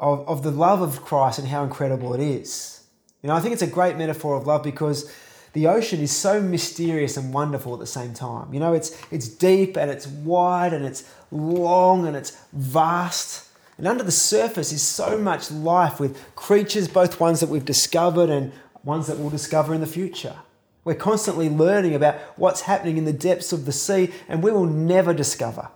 of, 0.00 0.26
of 0.26 0.42
the 0.42 0.50
love 0.50 0.80
of 0.80 1.02
Christ 1.02 1.38
and 1.38 1.48
how 1.48 1.64
incredible 1.64 2.14
it 2.14 2.20
is. 2.22 2.84
You 3.20 3.28
know, 3.28 3.34
I 3.34 3.40
think 3.40 3.52
it's 3.52 3.60
a 3.60 3.66
great 3.66 3.98
metaphor 3.98 4.36
of 4.36 4.46
love 4.46 4.62
because 4.62 5.12
the 5.52 5.66
ocean 5.66 6.00
is 6.00 6.10
so 6.10 6.40
mysterious 6.40 7.16
and 7.16 7.32
wonderful 7.32 7.74
at 7.74 7.80
the 7.80 7.86
same 7.86 8.14
time. 8.14 8.52
You 8.54 8.60
know, 8.60 8.72
it's, 8.72 8.96
it's 9.10 9.28
deep 9.28 9.76
and 9.76 9.90
it's 9.90 10.06
wide 10.06 10.72
and 10.72 10.84
it's 10.84 11.04
long 11.30 12.06
and 12.06 12.16
it's 12.16 12.36
vast. 12.52 13.48
And 13.76 13.86
under 13.86 14.02
the 14.02 14.12
surface 14.12 14.72
is 14.72 14.82
so 14.82 15.18
much 15.18 15.50
life 15.50 16.00
with 16.00 16.34
creatures, 16.34 16.88
both 16.88 17.20
ones 17.20 17.40
that 17.40 17.48
we've 17.48 17.64
discovered 17.64 18.30
and 18.30 18.52
ones 18.82 19.06
that 19.06 19.18
we'll 19.18 19.30
discover 19.30 19.74
in 19.74 19.80
the 19.80 19.86
future. 19.86 20.36
We're 20.84 20.94
constantly 20.94 21.48
learning 21.48 21.94
about 21.94 22.16
what's 22.36 22.62
happening 22.62 22.96
in 22.96 23.04
the 23.04 23.12
depths 23.12 23.52
of 23.52 23.66
the 23.66 23.72
sea, 23.72 24.10
and 24.28 24.42
we 24.42 24.50
will 24.50 24.66
never 24.66 25.14
discover 25.14 25.68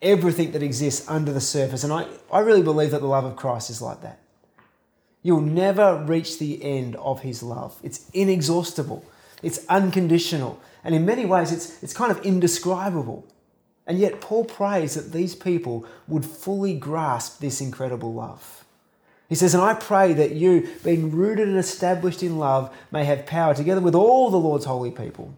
everything 0.00 0.52
that 0.52 0.62
exists 0.62 1.08
under 1.08 1.32
the 1.32 1.40
surface. 1.40 1.84
And 1.84 1.92
I, 1.92 2.06
I 2.32 2.40
really 2.40 2.62
believe 2.62 2.90
that 2.92 3.00
the 3.00 3.06
love 3.06 3.24
of 3.24 3.36
Christ 3.36 3.68
is 3.68 3.82
like 3.82 4.00
that. 4.02 4.20
You'll 5.22 5.40
never 5.40 6.04
reach 6.06 6.38
the 6.38 6.62
end 6.62 6.96
of 6.96 7.20
his 7.22 7.42
love, 7.42 7.78
it's 7.82 8.08
inexhaustible. 8.12 9.04
It's 9.44 9.64
unconditional. 9.68 10.60
And 10.82 10.94
in 10.94 11.06
many 11.06 11.24
ways, 11.24 11.52
it's, 11.52 11.82
it's 11.82 11.92
kind 11.92 12.10
of 12.10 12.24
indescribable. 12.24 13.26
And 13.86 13.98
yet, 13.98 14.20
Paul 14.20 14.44
prays 14.44 14.94
that 14.94 15.12
these 15.12 15.34
people 15.34 15.86
would 16.08 16.24
fully 16.24 16.74
grasp 16.74 17.40
this 17.40 17.60
incredible 17.60 18.14
love. 18.14 18.64
He 19.28 19.34
says, 19.34 19.54
And 19.54 19.62
I 19.62 19.74
pray 19.74 20.12
that 20.14 20.32
you, 20.32 20.68
being 20.82 21.10
rooted 21.10 21.48
and 21.48 21.58
established 21.58 22.22
in 22.22 22.38
love, 22.38 22.74
may 22.90 23.04
have 23.04 23.26
power, 23.26 23.54
together 23.54 23.80
with 23.80 23.94
all 23.94 24.30
the 24.30 24.38
Lord's 24.38 24.64
holy 24.64 24.90
people, 24.90 25.34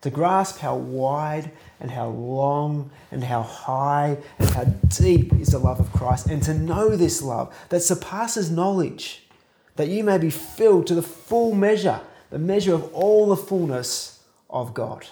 to 0.00 0.10
grasp 0.10 0.58
how 0.58 0.76
wide 0.76 1.50
and 1.80 1.90
how 1.90 2.08
long 2.08 2.90
and 3.10 3.24
how 3.24 3.42
high 3.42 4.18
and 4.38 4.50
how 4.50 4.64
deep 4.64 5.32
is 5.34 5.48
the 5.48 5.58
love 5.58 5.80
of 5.80 5.92
Christ, 5.92 6.26
and 6.26 6.42
to 6.42 6.54
know 6.54 6.96
this 6.96 7.22
love 7.22 7.54
that 7.68 7.80
surpasses 7.80 8.50
knowledge, 8.50 9.24
that 9.76 9.88
you 9.88 10.04
may 10.04 10.18
be 10.18 10.30
filled 10.30 10.86
to 10.88 10.94
the 10.94 11.02
full 11.02 11.54
measure 11.54 12.00
the 12.34 12.40
measure 12.40 12.74
of 12.74 12.92
all 12.92 13.28
the 13.28 13.36
fullness 13.36 14.20
of 14.50 14.74
God. 14.74 15.06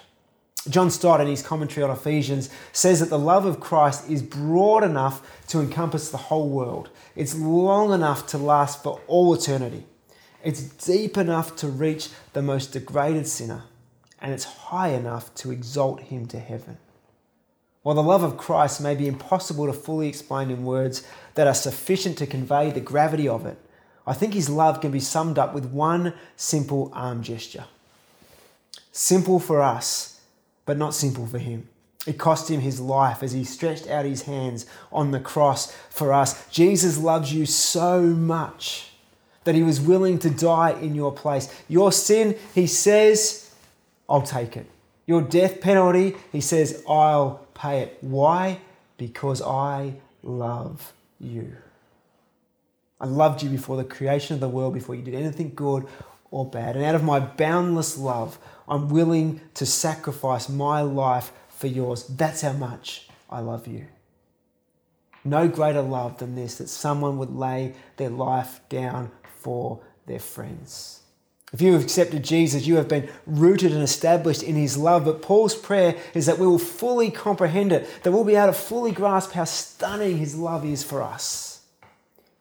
John 0.69 0.91
Stott, 0.91 1.21
in 1.21 1.29
his 1.29 1.41
commentary 1.41 1.85
on 1.85 1.97
Ephesians, 1.97 2.51
says 2.73 2.99
that 2.99 3.11
the 3.11 3.19
love 3.19 3.47
of 3.47 3.61
Christ 3.61 4.11
is 4.11 4.23
broad 4.23 4.83
enough 4.83 5.47
to 5.47 5.61
encompass 5.61 6.11
the 6.11 6.17
whole 6.17 6.49
world. 6.49 6.91
It's 7.15 7.37
long 7.37 7.93
enough 7.93 8.27
to 8.29 8.39
last 8.39 8.83
for 8.83 9.01
all 9.07 9.33
eternity. 9.33 9.87
It's 10.43 10.63
deep 10.63 11.17
enough 11.17 11.55
to 11.59 11.69
reach 11.69 12.09
the 12.33 12.43
most 12.43 12.73
degraded 12.73 13.29
sinner. 13.29 13.63
And 14.21 14.33
it's 14.33 14.43
high 14.43 14.89
enough 14.89 15.33
to 15.37 15.53
exalt 15.53 16.01
him 16.01 16.27
to 16.27 16.41
heaven. 16.41 16.79
While 17.83 17.95
the 17.95 18.03
love 18.03 18.25
of 18.25 18.37
Christ 18.37 18.81
may 18.81 18.97
be 18.97 19.07
impossible 19.07 19.67
to 19.67 19.73
fully 19.73 20.09
explain 20.09 20.51
in 20.51 20.65
words 20.65 21.07
that 21.35 21.47
are 21.47 21.55
sufficient 21.55 22.19
to 22.19 22.27
convey 22.27 22.73
the 22.73 22.81
gravity 22.81 23.29
of 23.29 23.47
it, 23.47 23.59
I 24.07 24.15
think 24.15 24.35
his 24.35 24.49
love 24.49 24.81
can 24.81 24.91
be 24.91 25.01
summed 25.01 25.39
up 25.39 25.55
with 25.55 25.67
one 25.67 26.15
simple 26.37 26.91
arm 26.95 27.23
gesture. 27.23 27.65
Simple 28.91 29.39
for 29.39 29.63
us, 29.63 30.21
but 30.67 30.77
not 30.77 30.95
simple 30.95 31.27
for 31.27 31.39
him. 31.39 31.69
It 32.07 32.19
cost 32.19 32.51
him 32.51 32.61
his 32.61 32.81
life 32.81 33.23
as 33.23 33.33
he 33.33 33.45
stretched 33.45 33.87
out 33.87 34.05
his 34.05 34.23
hands 34.23 34.67
on 34.93 35.13
the 35.13 35.21
cross 35.21 35.73
for 35.89 36.13
us. 36.13 36.49
Jesus 36.49 36.99
loves 36.99 37.33
you 37.33 37.47
so 37.47 38.03
much 38.03 38.91
that 39.45 39.55
he 39.55 39.63
was 39.63 39.81
willing 39.81 40.19
to 40.21 40.31
die 40.31 40.73
in 40.81 40.95
your 40.95 41.13
place. 41.13 41.53
Your 41.69 41.93
sin, 41.93 42.37
he 42.55 42.67
says, 42.67 43.55
I'll 44.09 44.23
take 44.23 44.57
it. 44.57 44.67
Your 45.07 45.23
death 45.23 45.61
penalty, 45.61 46.17
he 46.33 46.41
says, 46.41 46.83
I'll 46.89 47.47
pay 47.55 47.81
it. 47.81 47.99
Why? 48.01 48.61
Because 48.97 49.43
I 49.43 49.95
love 50.23 50.93
you. 51.21 51.57
I 53.03 53.07
loved 53.07 53.43
you 53.43 53.51
before 53.51 53.77
the 53.77 53.85
creation 53.85 54.35
of 54.35 54.41
the 54.41 54.49
world, 54.49 54.75
before 54.75 54.95
you 54.95 55.03
did 55.03 55.15
anything 55.15 55.53
good 55.57 55.89
or 56.31 56.49
bad. 56.49 56.77
And 56.77 56.85
out 56.85 56.95
of 56.95 57.03
my 57.03 57.19
boundless 57.19 57.99
love, 57.99 58.39
I'm 58.69 58.89
willing 58.89 59.41
to 59.55 59.67
sacrifice 59.67 60.49
my 60.49 60.83
life 60.83 61.33
for 61.49 61.67
yours. 61.67 62.07
That's 62.07 62.43
how 62.43 62.53
much 62.53 63.09
I 63.29 63.41
love 63.41 63.67
you. 63.67 63.87
No 65.25 65.49
greater 65.49 65.83
love 65.83 66.19
than 66.19 66.37
this 66.37 66.59
that 66.59 66.69
someone 66.69 67.19
would 67.19 67.35
lay 67.35 67.75
their 67.97 68.09
life 68.09 68.61
down 68.69 69.11
for 69.41 69.81
their 70.07 70.21
friends. 70.21 71.01
If 71.53 71.61
you 71.61 71.73
have 71.75 71.83
accepted 71.83 72.23
Jesus, 72.23 72.67
you 72.67 72.77
have 72.77 72.89
been 72.89 73.11
rooted 73.27 73.73
and 73.73 73.83
established 73.83 74.43
in 74.43 74.55
his 74.55 74.79
love. 74.79 75.05
But 75.05 75.23
Paul's 75.23 75.55
prayer 75.55 75.97
is 76.15 76.27
that 76.27 76.39
we 76.39 76.47
will 76.47 76.59
fully 76.59 77.11
comprehend 77.11 77.73
it, 77.73 77.89
that 78.05 78.13
we'll 78.13 78.25
be 78.25 78.37
able 78.37 78.53
to 78.53 78.59
fully 78.59 78.93
grasp 78.93 79.33
how 79.33 79.45
stunning 79.45 80.19
his 80.19 80.37
love 80.37 80.65
is 80.65 80.83
for 80.85 81.03
us. 81.03 81.52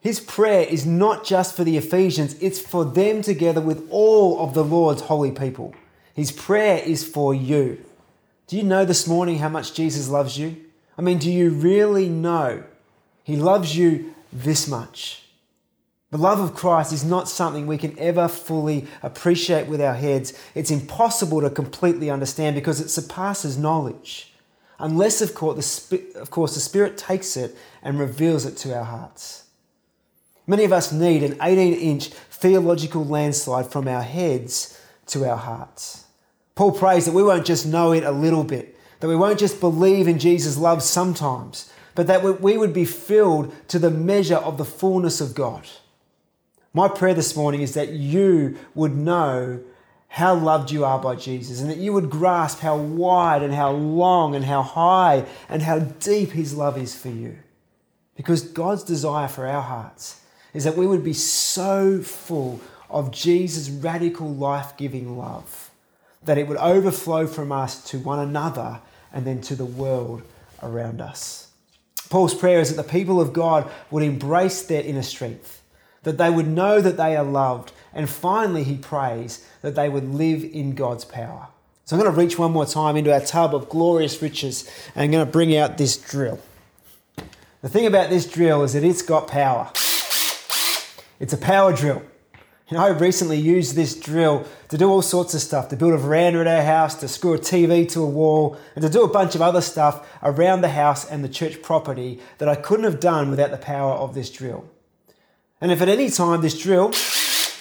His 0.02 0.20
prayer 0.20 0.66
is 0.68 0.86
not 0.86 1.24
just 1.24 1.56
for 1.56 1.64
the 1.64 1.78
Ephesians, 1.78 2.36
it's 2.42 2.60
for 2.60 2.84
them 2.84 3.22
together 3.22 3.62
with 3.62 3.88
all 3.90 4.44
of 4.44 4.54
the 4.54 4.64
Lord's 4.64 5.04
holy 5.04 5.32
people. 5.32 5.74
His 6.14 6.32
prayer 6.32 6.80
is 6.80 7.08
for 7.08 7.34
you. 7.34 7.86
Do 8.48 8.58
you 8.58 8.64
know 8.64 8.84
this 8.84 9.08
morning 9.08 9.38
how 9.38 9.50
much 9.50 9.74
Jesus 9.74 10.10
loves 10.10 10.38
you? 10.38 10.58
I 10.98 11.02
mean, 11.02 11.20
do 11.20 11.32
you 11.32 11.52
really 11.52 12.10
know 12.10 12.64
He 13.24 13.38
loves 13.38 13.78
you 13.78 14.14
this 14.34 14.68
much? 14.68 15.24
The 16.10 16.18
love 16.18 16.40
of 16.42 16.56
Christ 16.56 16.92
is 16.92 17.06
not 17.06 17.30
something 17.30 17.68
we 17.68 17.78
can 17.78 17.98
ever 17.98 18.28
fully 18.28 18.88
appreciate 19.02 19.68
with 19.68 19.80
our 19.80 19.94
heads. 19.94 20.34
It's 20.54 20.72
impossible 20.72 21.40
to 21.42 21.50
completely 21.50 22.10
understand 22.10 22.56
because 22.56 22.82
it 22.82 22.90
surpasses 22.90 23.58
knowledge. 23.58 24.34
Unless, 24.78 25.22
of 25.22 25.34
course, 25.36 25.86
the 25.86 26.60
Spirit 26.60 26.98
takes 26.98 27.38
it 27.38 27.56
and 27.82 28.00
reveals 28.00 28.46
it 28.46 28.58
to 28.58 28.76
our 28.76 28.84
hearts. 28.84 29.46
Many 30.47 30.63
of 30.63 30.73
us 30.73 30.91
need 30.91 31.23
an 31.23 31.38
18 31.41 31.73
inch 31.73 32.08
theological 32.08 33.06
landslide 33.06 33.71
from 33.71 33.88
our 33.88 34.01
heads 34.01 34.80
to 35.08 35.30
our 35.30 35.38
hearts. 35.38 36.06
Paul 36.56 36.71
prays 36.71 37.06
that 37.06 37.13
we 37.13 37.23
won't 37.23 37.45
just 37.45 37.65
know 37.65 37.91
it 37.91 38.04
a 38.04 38.12
little 38.12 38.43
bit, 38.43 38.77
that 38.99 39.08
we 39.08 39.15
won't 39.15 39.39
just 39.39 39.60
believe 39.60 40.08
in 40.08 40.19
Jesus' 40.19 40.58
love 40.58 40.84
sometimes, 40.84 41.71
but 41.95 42.08
that 42.08 42.41
we 42.41 42.58
would 42.58 42.73
be 42.73 42.86
filled 42.86 43.54
to 43.67 43.80
the 43.80 43.91
measure 43.91 44.38
of 44.38 44.58
the 44.58 44.65
fullness 44.65 45.21
of 45.21 45.36
God. 45.36 45.67
My 46.73 46.88
prayer 46.88 47.13
this 47.13 47.36
morning 47.36 47.62
is 47.62 47.73
that 47.73 47.89
you 47.89 48.58
would 48.73 48.95
know 48.95 49.60
how 50.08 50.36
loved 50.36 50.71
you 50.71 50.84
are 50.86 50.99
by 50.99 51.15
Jesus 51.15 51.62
and 51.62 51.69
that 51.69 51.77
you 51.77 51.93
would 51.93 52.10
grasp 52.10 52.60
how 52.60 52.77
wide 52.77 53.43
and 53.43 53.54
how 53.54 53.71
long 53.71 54.36
and 54.36 54.45
how 54.45 54.62
high 54.62 55.25
and 55.47 55.62
how 55.62 55.80
deep 55.80 56.32
his 56.32 56.54
love 56.54 56.77
is 56.77 56.95
for 56.95 57.10
you. 57.10 57.38
Because 58.15 58.41
God's 58.41 58.84
desire 58.84 59.27
for 59.27 59.47
our 59.47 59.62
hearts 59.62 60.20
is 60.54 60.64
that 60.64 60.78
we 60.78 60.88
would 60.88 61.04
be 61.04 61.14
so 61.14 62.02
full 62.02 62.60
of 62.90 63.12
Jesus' 63.12 63.70
radical 63.70 64.34
life 64.34 64.76
giving 64.78 65.18
love 65.18 65.72
that 66.24 66.38
it 66.38 66.48
would 66.48 66.58
overflow 66.58 67.26
from 67.26 67.52
us 67.52 67.84
to 67.86 67.98
one 68.00 68.20
another 68.20 68.80
and 69.14 69.26
then 69.26 69.42
to 69.42 69.56
the 69.56 69.66
world 69.66 70.22
around 70.62 71.02
us. 71.02 71.50
Paul's 72.10 72.36
prayer 72.36 72.60
is 72.60 72.76
that 72.76 72.82
the 72.82 72.90
people 72.90 73.22
of 73.22 73.34
God 73.34 73.70
would 73.90 74.04
embrace 74.04 74.62
their 74.64 74.84
inner 74.84 75.02
strength, 75.02 75.62
that 76.04 76.18
they 76.18 76.30
would 76.30 76.48
know 76.48 76.82
that 76.82 76.98
they 76.98 77.16
are 77.16 77.24
loved, 77.24 77.72
and 77.94 78.10
finally, 78.10 78.64
he 78.64 78.78
prays 78.78 79.46
that 79.62 79.76
they 79.76 79.90
would 79.90 80.14
live 80.14 80.44
in 80.44 80.76
God's 80.76 81.06
power. 81.06 81.48
So 81.86 81.96
I'm 81.96 82.02
going 82.02 82.14
to 82.14 82.20
reach 82.20 82.40
one 82.40 82.54
more 82.54 82.66
time 82.66 82.96
into 82.96 83.12
our 83.12 83.20
tub 83.20 83.54
of 83.54 83.68
glorious 83.68 84.22
riches 84.22 84.70
and 84.96 85.04
I'm 85.04 85.12
going 85.12 85.26
to 85.26 85.32
bring 85.32 85.56
out 85.58 85.78
this 85.78 85.98
drill. 85.98 86.40
The 87.62 87.70
thing 87.70 87.86
about 87.86 88.10
this 88.10 88.26
drill 88.26 88.64
is 88.64 88.74
that 88.74 88.84
it's 88.84 89.02
got 89.02 89.28
power. 89.28 89.72
It's 91.21 91.34
a 91.34 91.38
power 91.38 91.71
drill. 91.71 92.01
You 92.67 92.77
know, 92.77 92.84
I 92.84 92.89
recently 92.89 93.38
used 93.38 93.75
this 93.75 93.95
drill 93.95 94.47
to 94.69 94.77
do 94.77 94.89
all 94.89 95.03
sorts 95.03 95.36
of 95.36 95.41
stuff, 95.41 95.69
to 95.69 95.75
build 95.75 95.93
a 95.93 95.97
veranda 95.97 96.39
at 96.39 96.47
our 96.47 96.63
house, 96.63 96.95
to 96.95 97.07
screw 97.07 97.36
a 97.36 97.38
TV 97.38 97.88
to 97.89 98.01
a 98.01 98.07
wall, 98.07 98.57
and 98.73 98.81
to 98.81 98.89
do 98.89 99.03
a 99.03 99.07
bunch 99.07 99.36
of 99.36 99.41
other 99.41 99.62
stuff 99.62 100.10
around 100.23 100.62
the 100.62 100.69
house 100.69 101.07
and 101.07 101.23
the 101.23 101.29
church 101.29 101.62
property 101.62 102.19
that 102.39 102.49
I 102.49 102.55
couldn't 102.55 102.86
have 102.86 102.99
done 102.99 103.29
without 103.29 103.51
the 103.51 103.57
power 103.57 103.91
of 103.91 104.15
this 104.15 104.31
drill. 104.31 104.67
And 105.62 105.71
if 105.71 105.79
at 105.79 105.89
any 105.89 106.10
time 106.10 106.41
this 106.41 106.60
drill 106.60 106.89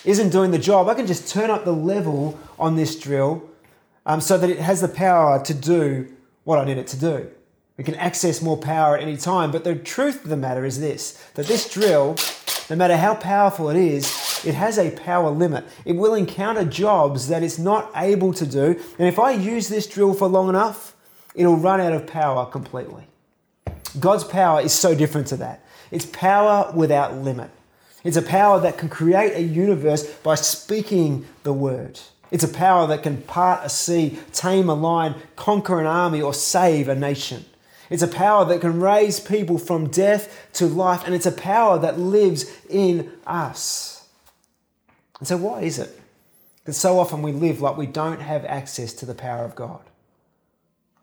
isn't 0.06 0.30
doing 0.30 0.52
the 0.52 0.58
job, 0.58 0.88
I 0.88 0.94
can 0.94 1.06
just 1.06 1.28
turn 1.28 1.50
up 1.50 1.66
the 1.66 1.74
level 1.74 2.40
on 2.58 2.76
this 2.76 2.98
drill 2.98 3.46
um, 4.06 4.22
so 4.22 4.38
that 4.38 4.48
it 4.48 4.60
has 4.60 4.80
the 4.80 4.88
power 4.88 5.44
to 5.44 5.52
do 5.52 6.10
what 6.44 6.58
I 6.58 6.64
need 6.64 6.78
it 6.78 6.86
to 6.88 6.98
do. 6.98 7.30
We 7.76 7.84
can 7.84 7.94
access 7.94 8.42
more 8.42 8.58
power 8.58 8.96
at 8.96 9.02
any 9.02 9.16
time, 9.16 9.50
but 9.50 9.64
the 9.64 9.74
truth 9.74 10.22
of 10.24 10.30
the 10.30 10.36
matter 10.36 10.66
is 10.66 10.80
this 10.80 11.12
that 11.34 11.46
this 11.46 11.72
drill, 11.72 12.16
no 12.70 12.76
matter 12.76 12.96
how 12.96 13.16
powerful 13.16 13.68
it 13.68 13.76
is, 13.76 14.42
it 14.44 14.54
has 14.54 14.78
a 14.78 14.92
power 14.92 15.28
limit. 15.28 15.64
It 15.84 15.96
will 15.96 16.14
encounter 16.14 16.64
jobs 16.64 17.28
that 17.28 17.42
it's 17.42 17.58
not 17.58 17.90
able 17.96 18.32
to 18.34 18.46
do, 18.46 18.80
and 18.98 19.08
if 19.08 19.18
I 19.18 19.32
use 19.32 19.68
this 19.68 19.86
drill 19.86 20.14
for 20.14 20.28
long 20.28 20.48
enough, 20.48 20.94
it'll 21.34 21.56
run 21.56 21.80
out 21.80 21.92
of 21.92 22.06
power 22.06 22.46
completely. 22.46 23.08
God's 23.98 24.24
power 24.24 24.60
is 24.60 24.72
so 24.72 24.94
different 24.94 25.26
to 25.28 25.36
that. 25.38 25.64
It's 25.90 26.06
power 26.06 26.72
without 26.74 27.16
limit. 27.16 27.50
It's 28.04 28.16
a 28.16 28.22
power 28.22 28.60
that 28.60 28.78
can 28.78 28.88
create 28.88 29.34
a 29.34 29.42
universe 29.42 30.08
by 30.18 30.36
speaking 30.36 31.26
the 31.42 31.52
word. 31.52 31.98
It's 32.30 32.44
a 32.44 32.48
power 32.48 32.86
that 32.86 33.02
can 33.02 33.22
part 33.22 33.64
a 33.64 33.68
sea, 33.68 34.18
tame 34.32 34.68
a 34.68 34.74
lion, 34.74 35.16
conquer 35.34 35.80
an 35.80 35.86
army, 35.86 36.22
or 36.22 36.32
save 36.32 36.88
a 36.88 36.94
nation. 36.94 37.44
It's 37.90 38.02
a 38.02 38.08
power 38.08 38.44
that 38.44 38.60
can 38.60 38.80
raise 38.80 39.18
people 39.18 39.58
from 39.58 39.88
death 39.88 40.48
to 40.54 40.66
life, 40.66 41.02
and 41.04 41.14
it's 41.14 41.26
a 41.26 41.32
power 41.32 41.78
that 41.80 41.98
lives 41.98 42.46
in 42.68 43.12
us. 43.26 44.08
And 45.18 45.26
so, 45.26 45.36
why 45.36 45.62
is 45.62 45.78
it 45.78 46.00
that 46.64 46.72
so 46.74 47.00
often 47.00 47.20
we 47.20 47.32
live 47.32 47.60
like 47.60 47.76
we 47.76 47.86
don't 47.86 48.20
have 48.20 48.44
access 48.44 48.92
to 48.94 49.06
the 49.06 49.14
power 49.14 49.44
of 49.44 49.56
God? 49.56 49.82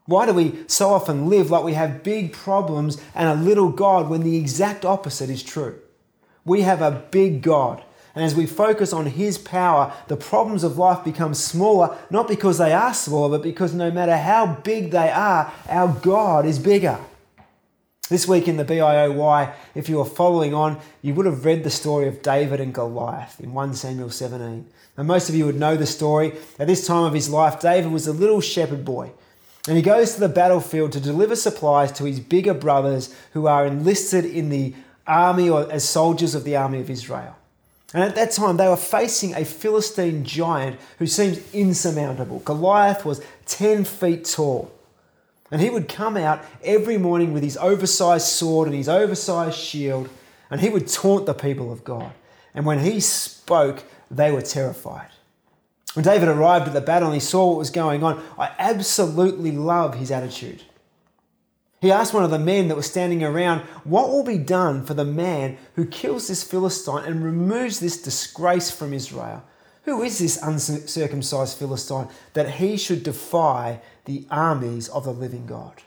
Why 0.05 0.25
do 0.25 0.33
we 0.33 0.63
so 0.67 0.91
often 0.91 1.29
live 1.29 1.51
like 1.51 1.65
we 1.65 1.73
have 1.73 2.03
big 2.03 2.31
problems 2.31 2.99
and 3.13 3.27
a 3.27 3.43
little 3.43 3.69
God 3.69 4.09
when 4.09 4.23
the 4.23 4.37
exact 4.37 4.85
opposite 4.85 5.29
is 5.29 5.43
true? 5.43 5.77
We 6.45 6.61
have 6.61 6.81
a 6.81 7.03
big 7.11 7.41
God 7.41 7.83
and 8.17 8.25
as 8.25 8.33
we 8.33 8.47
focus 8.47 8.93
on 8.93 9.05
His 9.05 9.37
power, 9.37 9.93
the 10.07 10.17
problems 10.17 10.63
of 10.63 10.79
life 10.79 11.03
become 11.03 11.35
smaller, 11.35 11.95
not 12.09 12.27
because 12.27 12.57
they 12.57 12.73
are 12.73 12.91
smaller, 12.91 13.37
but 13.37 13.43
because 13.43 13.75
no 13.75 13.91
matter 13.91 14.17
how 14.17 14.55
big 14.63 14.89
they 14.89 15.11
are, 15.11 15.53
our 15.69 15.89
God 16.01 16.47
is 16.47 16.57
bigger. 16.57 16.97
This 18.09 18.27
week 18.27 18.47
in 18.47 18.57
the 18.57 18.65
BIOY, 18.65 19.53
if 19.75 19.87
you 19.87 20.01
are 20.01 20.05
following 20.05 20.55
on, 20.55 20.79
you 21.03 21.13
would 21.13 21.27
have 21.27 21.45
read 21.45 21.63
the 21.63 21.69
story 21.69 22.07
of 22.07 22.23
David 22.23 22.59
and 22.59 22.73
Goliath 22.73 23.39
in 23.39 23.53
1 23.53 23.75
Samuel 23.75 24.09
17. 24.09 24.65
And 24.97 25.07
most 25.07 25.29
of 25.29 25.35
you 25.35 25.45
would 25.45 25.59
know 25.59 25.77
the 25.77 25.85
story. 25.85 26.33
At 26.57 26.65
this 26.65 26.87
time 26.87 27.03
of 27.03 27.13
his 27.13 27.29
life, 27.29 27.59
David 27.59 27.91
was 27.91 28.07
a 28.07 28.13
little 28.13 28.41
shepherd 28.41 28.83
boy. 28.83 29.11
And 29.67 29.77
he 29.77 29.83
goes 29.83 30.15
to 30.15 30.21
the 30.21 30.27
battlefield 30.27 30.91
to 30.93 30.99
deliver 30.99 31.35
supplies 31.35 31.91
to 31.91 32.05
his 32.05 32.19
bigger 32.19 32.55
brothers 32.55 33.15
who 33.33 33.45
are 33.45 33.67
enlisted 33.67 34.25
in 34.25 34.49
the 34.49 34.73
army 35.05 35.51
or 35.51 35.71
as 35.71 35.87
soldiers 35.87 36.33
of 36.33 36.45
the 36.45 36.55
army 36.55 36.79
of 36.79 36.89
Israel. 36.89 37.36
And 37.93 38.03
at 38.03 38.15
that 38.15 38.31
time, 38.31 38.57
they 38.57 38.67
were 38.67 38.75
facing 38.75 39.33
a 39.33 39.45
Philistine 39.45 40.25
giant 40.25 40.79
who 40.99 41.07
seemed 41.07 41.41
insurmountable. 41.53 42.39
Goliath 42.39 43.05
was 43.05 43.21
10 43.45 43.85
feet 43.85 44.25
tall. 44.25 44.71
And 45.49 45.61
he 45.61 45.69
would 45.69 45.87
come 45.87 46.17
out 46.17 46.43
every 46.63 46.97
morning 46.97 47.31
with 47.31 47.43
his 47.43 47.55
oversized 47.57 48.27
sword 48.27 48.67
and 48.67 48.75
his 48.75 48.89
oversized 48.89 49.57
shield, 49.57 50.09
and 50.51 50.59
he 50.59 50.69
would 50.69 50.87
taunt 50.87 51.25
the 51.25 51.33
people 51.33 51.71
of 51.71 51.85
God. 51.85 52.11
And 52.53 52.65
when 52.65 52.79
he 52.79 52.99
spoke, 52.99 53.83
they 54.11 54.31
were 54.31 54.41
terrified. 54.41 55.07
When 55.93 56.03
David 56.03 56.27
arrived 56.27 56.67
at 56.67 56.73
the 56.73 56.81
battle 56.81 57.07
and 57.07 57.15
he 57.15 57.21
saw 57.21 57.47
what 57.47 57.57
was 57.57 57.69
going 57.69 58.03
on, 58.03 58.21
I 58.37 58.51
absolutely 58.59 59.51
love 59.51 59.95
his 59.95 60.11
attitude. 60.11 60.63
He 61.79 61.91
asked 61.91 62.13
one 62.13 62.23
of 62.23 62.31
the 62.31 62.39
men 62.39 62.69
that 62.69 62.75
was 62.75 62.87
standing 62.87 63.23
around, 63.23 63.61
What 63.83 64.09
will 64.09 64.23
be 64.23 64.39
done 64.39 64.83
for 64.83 64.95
the 64.95 65.05
man 65.05 65.57
who 65.75 65.85
kills 65.85 66.27
this 66.27 66.43
Philistine 66.43 67.03
and 67.03 67.23
removes 67.23 67.79
this 67.79 68.01
disgrace 68.01 68.71
from 68.71 68.93
Israel? 68.93 69.43
Who 69.83 70.01
is 70.01 70.19
this 70.19 70.41
uncircumcised 70.41 71.57
Philistine 71.57 72.09
that 72.33 72.55
he 72.55 72.77
should 72.77 73.03
defy 73.03 73.79
the 74.05 74.25
armies 74.31 74.89
of 74.89 75.05
the 75.05 75.13
living 75.13 75.45
God? 75.45 75.81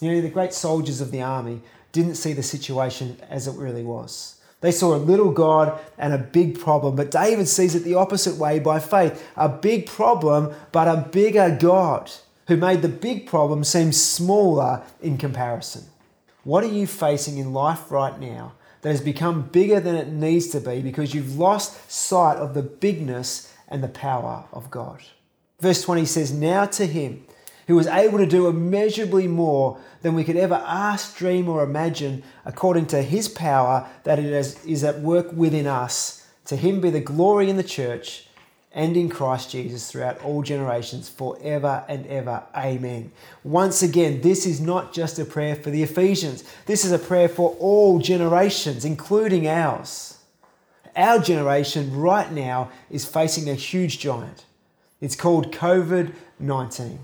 You 0.00 0.12
know, 0.12 0.20
the 0.20 0.28
great 0.28 0.52
soldiers 0.52 1.00
of 1.00 1.10
the 1.10 1.22
army 1.22 1.62
didn't 1.92 2.16
see 2.16 2.32
the 2.32 2.42
situation 2.42 3.18
as 3.30 3.48
it 3.48 3.56
really 3.56 3.82
was. 3.82 4.40
They 4.60 4.72
saw 4.72 4.94
a 4.94 4.96
little 4.96 5.30
God 5.30 5.80
and 5.98 6.12
a 6.12 6.18
big 6.18 6.58
problem, 6.58 6.96
but 6.96 7.10
David 7.10 7.48
sees 7.48 7.74
it 7.74 7.84
the 7.84 7.94
opposite 7.94 8.36
way 8.36 8.58
by 8.58 8.78
faith 8.78 9.26
a 9.36 9.48
big 9.48 9.86
problem, 9.86 10.54
but 10.72 10.86
a 10.86 11.08
bigger 11.10 11.56
God 11.58 12.10
who 12.46 12.56
made 12.56 12.82
the 12.82 12.88
big 12.88 13.26
problem 13.26 13.64
seem 13.64 13.92
smaller 13.92 14.82
in 15.00 15.16
comparison. 15.18 15.84
What 16.42 16.64
are 16.64 16.68
you 16.68 16.86
facing 16.86 17.38
in 17.38 17.52
life 17.52 17.90
right 17.90 18.18
now 18.20 18.52
that 18.82 18.90
has 18.90 19.00
become 19.00 19.48
bigger 19.48 19.80
than 19.80 19.94
it 19.94 20.08
needs 20.08 20.48
to 20.48 20.60
be 20.60 20.82
because 20.82 21.14
you've 21.14 21.38
lost 21.38 21.90
sight 21.90 22.36
of 22.36 22.54
the 22.54 22.62
bigness 22.62 23.52
and 23.68 23.82
the 23.82 23.88
power 23.88 24.44
of 24.52 24.70
God? 24.70 25.02
Verse 25.60 25.82
20 25.82 26.04
says, 26.04 26.32
Now 26.32 26.66
to 26.66 26.86
him 26.86 27.24
who 27.66 27.76
was 27.76 27.86
able 27.86 28.18
to 28.18 28.26
do 28.26 28.46
immeasurably 28.46 29.26
more 29.26 29.80
than 30.02 30.14
we 30.14 30.24
could 30.24 30.36
ever 30.36 30.62
ask, 30.66 31.16
dream, 31.16 31.48
or 31.48 31.62
imagine, 31.62 32.22
according 32.44 32.84
to 32.86 33.00
his 33.00 33.28
power 33.28 33.88
that 34.02 34.18
is 34.18 34.84
at 34.84 35.00
work 35.00 35.32
within 35.32 35.66
us. 35.66 36.26
To 36.46 36.56
him 36.56 36.82
be 36.82 36.90
the 36.90 37.00
glory 37.00 37.48
in 37.48 37.56
the 37.56 37.62
church 37.62 38.26
and 38.74 38.96
in 38.96 39.08
Christ 39.08 39.50
Jesus 39.52 39.90
throughout 39.90 40.20
all 40.22 40.42
generations, 40.42 41.08
forever 41.08 41.84
and 41.88 42.06
ever. 42.08 42.42
Amen. 42.56 43.12
Once 43.44 43.82
again, 43.82 44.20
this 44.20 44.44
is 44.44 44.60
not 44.60 44.92
just 44.92 45.18
a 45.18 45.24
prayer 45.24 45.54
for 45.54 45.70
the 45.70 45.84
Ephesians, 45.84 46.44
this 46.66 46.84
is 46.84 46.90
a 46.90 46.98
prayer 46.98 47.28
for 47.28 47.56
all 47.60 48.00
generations, 48.00 48.84
including 48.84 49.46
ours. 49.46 50.18
Our 50.96 51.20
generation 51.20 51.96
right 51.96 52.30
now 52.30 52.70
is 52.90 53.04
facing 53.04 53.48
a 53.48 53.54
huge 53.54 53.98
giant. 54.00 54.44
It's 55.00 55.16
called 55.16 55.52
COVID 55.52 56.12
19. 56.38 56.98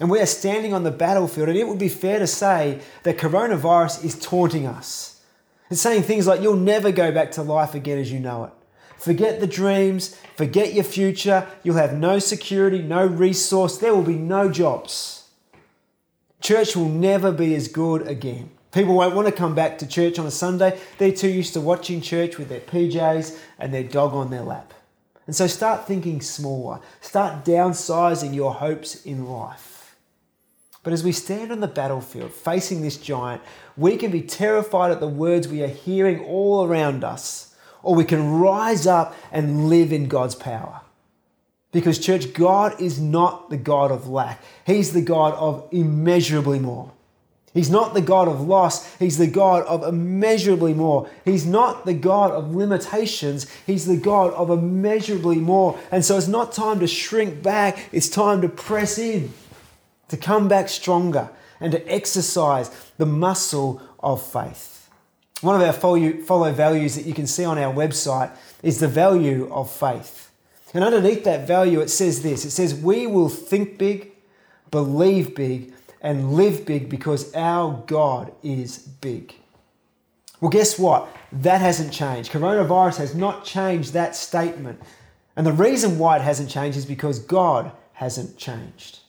And 0.00 0.10
we 0.10 0.20
are 0.20 0.26
standing 0.26 0.72
on 0.72 0.82
the 0.82 0.90
battlefield, 0.90 1.48
and 1.48 1.58
it 1.58 1.68
would 1.68 1.78
be 1.78 1.88
fair 1.88 2.18
to 2.18 2.26
say 2.26 2.80
that 3.02 3.18
coronavirus 3.18 4.04
is 4.04 4.18
taunting 4.18 4.66
us. 4.66 5.20
It's 5.70 5.80
saying 5.80 6.02
things 6.02 6.26
like, 6.26 6.40
You'll 6.40 6.56
never 6.56 6.90
go 6.90 7.12
back 7.12 7.32
to 7.32 7.42
life 7.42 7.74
again 7.74 7.98
as 7.98 8.10
you 8.10 8.18
know 8.18 8.44
it. 8.44 8.52
Forget 9.00 9.40
the 9.40 9.46
dreams, 9.46 10.14
forget 10.36 10.74
your 10.74 10.84
future. 10.84 11.48
You'll 11.62 11.76
have 11.76 11.96
no 11.96 12.18
security, 12.18 12.82
no 12.82 13.06
resource. 13.06 13.78
There 13.78 13.94
will 13.94 14.02
be 14.02 14.12
no 14.16 14.50
jobs. 14.50 15.26
Church 16.42 16.76
will 16.76 16.90
never 16.90 17.32
be 17.32 17.54
as 17.54 17.66
good 17.66 18.06
again. 18.06 18.50
People 18.72 18.94
won't 18.94 19.16
want 19.16 19.26
to 19.26 19.32
come 19.32 19.54
back 19.54 19.78
to 19.78 19.86
church 19.86 20.18
on 20.18 20.26
a 20.26 20.30
Sunday. 20.30 20.78
They're 20.98 21.12
too 21.12 21.30
used 21.30 21.54
to 21.54 21.62
watching 21.62 22.02
church 22.02 22.36
with 22.36 22.50
their 22.50 22.60
PJs 22.60 23.38
and 23.58 23.72
their 23.72 23.84
dog 23.84 24.12
on 24.12 24.30
their 24.30 24.42
lap. 24.42 24.74
And 25.26 25.34
so 25.34 25.46
start 25.46 25.86
thinking 25.86 26.20
smaller. 26.20 26.80
Start 27.00 27.46
downsizing 27.46 28.34
your 28.34 28.52
hopes 28.52 29.06
in 29.06 29.26
life. 29.26 29.96
But 30.82 30.92
as 30.92 31.02
we 31.02 31.12
stand 31.12 31.50
on 31.50 31.60
the 31.60 31.66
battlefield 31.68 32.32
facing 32.32 32.82
this 32.82 32.98
giant, 32.98 33.40
we 33.78 33.96
can 33.96 34.10
be 34.10 34.20
terrified 34.20 34.92
at 34.92 35.00
the 35.00 35.08
words 35.08 35.48
we 35.48 35.62
are 35.62 35.68
hearing 35.68 36.20
all 36.20 36.66
around 36.66 37.02
us 37.02 37.49
or 37.82 37.94
we 37.94 38.04
can 38.04 38.38
rise 38.38 38.86
up 38.86 39.14
and 39.32 39.68
live 39.68 39.92
in 39.92 40.08
God's 40.08 40.34
power. 40.34 40.80
Because, 41.72 41.98
church, 41.98 42.32
God 42.32 42.80
is 42.80 43.00
not 43.00 43.48
the 43.48 43.56
God 43.56 43.92
of 43.92 44.08
lack, 44.08 44.42
He's 44.66 44.92
the 44.92 45.02
God 45.02 45.34
of 45.34 45.68
immeasurably 45.70 46.58
more. 46.58 46.92
He's 47.52 47.70
not 47.70 47.94
the 47.94 48.00
God 48.00 48.28
of 48.28 48.40
loss, 48.40 48.94
He's 48.96 49.18
the 49.18 49.26
God 49.26 49.64
of 49.66 49.82
immeasurably 49.82 50.72
more. 50.72 51.10
He's 51.24 51.44
not 51.44 51.84
the 51.84 51.94
God 51.94 52.30
of 52.30 52.54
limitations, 52.54 53.46
He's 53.66 53.86
the 53.86 53.96
God 53.96 54.32
of 54.34 54.50
immeasurably 54.50 55.36
more. 55.36 55.78
And 55.90 56.04
so 56.04 56.16
it's 56.16 56.28
not 56.28 56.52
time 56.52 56.80
to 56.80 56.86
shrink 56.86 57.42
back, 57.42 57.88
it's 57.92 58.08
time 58.08 58.40
to 58.42 58.48
press 58.48 58.98
in, 58.98 59.32
to 60.08 60.16
come 60.16 60.48
back 60.48 60.68
stronger, 60.68 61.30
and 61.60 61.72
to 61.72 61.92
exercise 61.92 62.70
the 62.98 63.06
muscle 63.06 63.82
of 63.98 64.22
faith. 64.22 64.69
One 65.40 65.60
of 65.60 65.62
our 65.62 65.72
follow 65.72 66.52
values 66.52 66.96
that 66.96 67.06
you 67.06 67.14
can 67.14 67.26
see 67.26 67.44
on 67.44 67.58
our 67.58 67.72
website 67.72 68.30
is 68.62 68.78
the 68.78 68.88
value 68.88 69.48
of 69.52 69.70
faith. 69.70 70.30
And 70.74 70.84
underneath 70.84 71.24
that 71.24 71.46
value, 71.46 71.80
it 71.80 71.88
says 71.88 72.22
this 72.22 72.44
it 72.44 72.50
says, 72.50 72.74
We 72.74 73.06
will 73.06 73.28
think 73.28 73.78
big, 73.78 74.12
believe 74.70 75.34
big, 75.34 75.72
and 76.00 76.34
live 76.34 76.64
big 76.64 76.88
because 76.88 77.34
our 77.34 77.82
God 77.86 78.32
is 78.42 78.78
big. 78.78 79.34
Well, 80.40 80.50
guess 80.50 80.78
what? 80.78 81.08
That 81.32 81.60
hasn't 81.60 81.92
changed. 81.92 82.32
Coronavirus 82.32 82.98
has 82.98 83.14
not 83.14 83.44
changed 83.44 83.92
that 83.92 84.16
statement. 84.16 84.80
And 85.36 85.46
the 85.46 85.52
reason 85.52 85.98
why 85.98 86.16
it 86.16 86.22
hasn't 86.22 86.50
changed 86.50 86.78
is 86.78 86.86
because 86.86 87.18
God 87.18 87.72
hasn't 87.92 88.38
changed. 88.38 88.99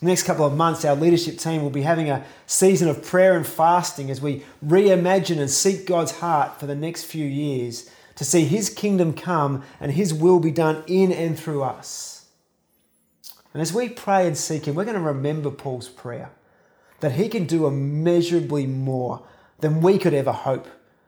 Next 0.00 0.24
couple 0.24 0.44
of 0.44 0.56
months, 0.56 0.84
our 0.84 0.96
leadership 0.96 1.38
team 1.38 1.62
will 1.62 1.70
be 1.70 1.82
having 1.82 2.10
a 2.10 2.24
season 2.46 2.88
of 2.88 3.04
prayer 3.04 3.36
and 3.36 3.46
fasting 3.46 4.10
as 4.10 4.20
we 4.20 4.44
reimagine 4.64 5.38
and 5.38 5.50
seek 5.50 5.86
God's 5.86 6.12
heart 6.18 6.58
for 6.58 6.66
the 6.66 6.74
next 6.74 7.04
few 7.04 7.24
years 7.24 7.88
to 8.16 8.24
see 8.24 8.44
His 8.44 8.70
kingdom 8.70 9.14
come 9.14 9.62
and 9.80 9.92
His 9.92 10.12
will 10.12 10.40
be 10.40 10.50
done 10.50 10.82
in 10.86 11.12
and 11.12 11.38
through 11.38 11.62
us. 11.62 12.26
And 13.52 13.62
as 13.62 13.72
we 13.72 13.88
pray 13.88 14.26
and 14.26 14.36
seek 14.36 14.66
Him, 14.66 14.74
we're 14.74 14.84
going 14.84 14.96
to 14.96 15.00
remember 15.00 15.50
Paul's 15.50 15.88
prayer 15.88 16.30
that 17.00 17.12
He 17.12 17.28
can 17.28 17.46
do 17.46 17.66
immeasurably 17.66 18.66
more 18.66 19.24
than 19.60 19.80
we 19.80 19.98
could 19.98 20.14
ever 20.14 20.32
hope, 20.32 20.66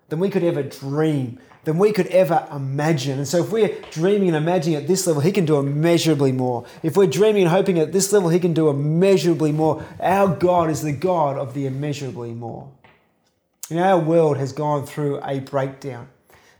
than 0.09 0.19
we 0.19 0.31
could 0.31 0.45
ever 0.45 0.63
dream, 0.63 1.39
than 1.65 1.79
we 1.79 1.93
could 1.93 2.07
ever 2.09 2.47
imagine. 2.53 3.19
And 3.19 3.27
so, 3.27 3.43
if 3.43 3.51
we're 3.51 3.75
dreaming 3.91 4.29
and 4.29 4.37
imagining 4.37 4.77
at 4.77 4.87
this 4.87 5.07
level, 5.07 5.23
He 5.23 5.33
can 5.33 5.45
do 5.45 5.59
immeasurably 5.59 6.33
more. 6.33 6.65
If 6.83 6.97
we're 6.97 7.07
dreaming 7.07 7.43
and 7.43 7.51
hoping 7.51 7.79
at 7.79 7.93
this 7.93 8.13
level, 8.13 8.29
He 8.29 8.39
can 8.39 8.55
do 8.55 8.69
immeasurably 8.69 9.53
more. 9.53 9.85
Our 10.01 10.35
God 10.35 10.71
is 10.71 10.83
the 10.83 10.93
God 10.93 11.37
of 11.37 11.55
the 11.55 11.67
immeasurably 11.67 12.33
more. 12.33 12.71
Know, 13.69 13.83
our 13.83 13.99
world 13.99 14.37
has 14.37 14.53
gone 14.53 14.87
through 14.87 15.21
a 15.25 15.41
breakdown, 15.41 16.09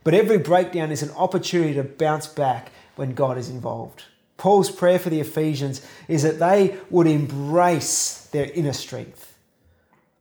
but 0.03 0.13
every 0.13 0.37
breakdown 0.37 0.91
is 0.91 1.01
an 1.01 1.11
opportunity 1.11 1.73
to 1.75 1.83
bounce 1.83 2.27
back 2.27 2.71
when 2.97 3.13
God 3.13 3.37
is 3.37 3.49
involved. 3.49 4.03
Paul's 4.35 4.69
prayer 4.69 4.99
for 4.99 5.09
the 5.09 5.21
Ephesians 5.21 5.85
is 6.07 6.23
that 6.23 6.37
they 6.37 6.77
would 6.89 7.07
embrace 7.07 8.27
their 8.31 8.51
inner 8.51 8.73
strength 8.73 9.27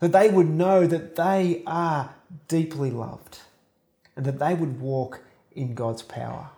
that 0.01 0.13
they 0.13 0.29
would 0.29 0.49
know 0.49 0.87
that 0.87 1.17
they 1.17 1.63
are 1.67 2.15
deeply 2.49 2.91
loved 2.91 3.39
and 4.17 4.25
that 4.25 4.39
they 4.39 4.55
would 4.55 4.81
walk 4.81 5.21
in 5.55 5.75
God's 5.75 6.03
power. 6.03 6.51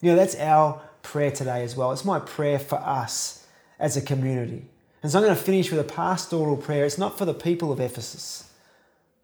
You 0.00 0.10
know, 0.10 0.16
that's 0.16 0.36
our 0.36 0.80
prayer 1.02 1.30
today 1.30 1.62
as 1.62 1.76
well. 1.76 1.92
It's 1.92 2.04
my 2.04 2.18
prayer 2.18 2.58
for 2.58 2.76
us 2.76 3.46
as 3.78 3.96
a 3.96 4.02
community. 4.02 4.64
And 5.02 5.12
so 5.12 5.18
I'm 5.18 5.24
going 5.24 5.36
to 5.36 5.42
finish 5.42 5.70
with 5.70 5.80
a 5.80 5.84
pastoral 5.84 6.56
prayer. 6.56 6.84
It's 6.84 6.98
not 6.98 7.18
for 7.18 7.24
the 7.24 7.34
people 7.34 7.70
of 7.70 7.80
Ephesus, 7.80 8.50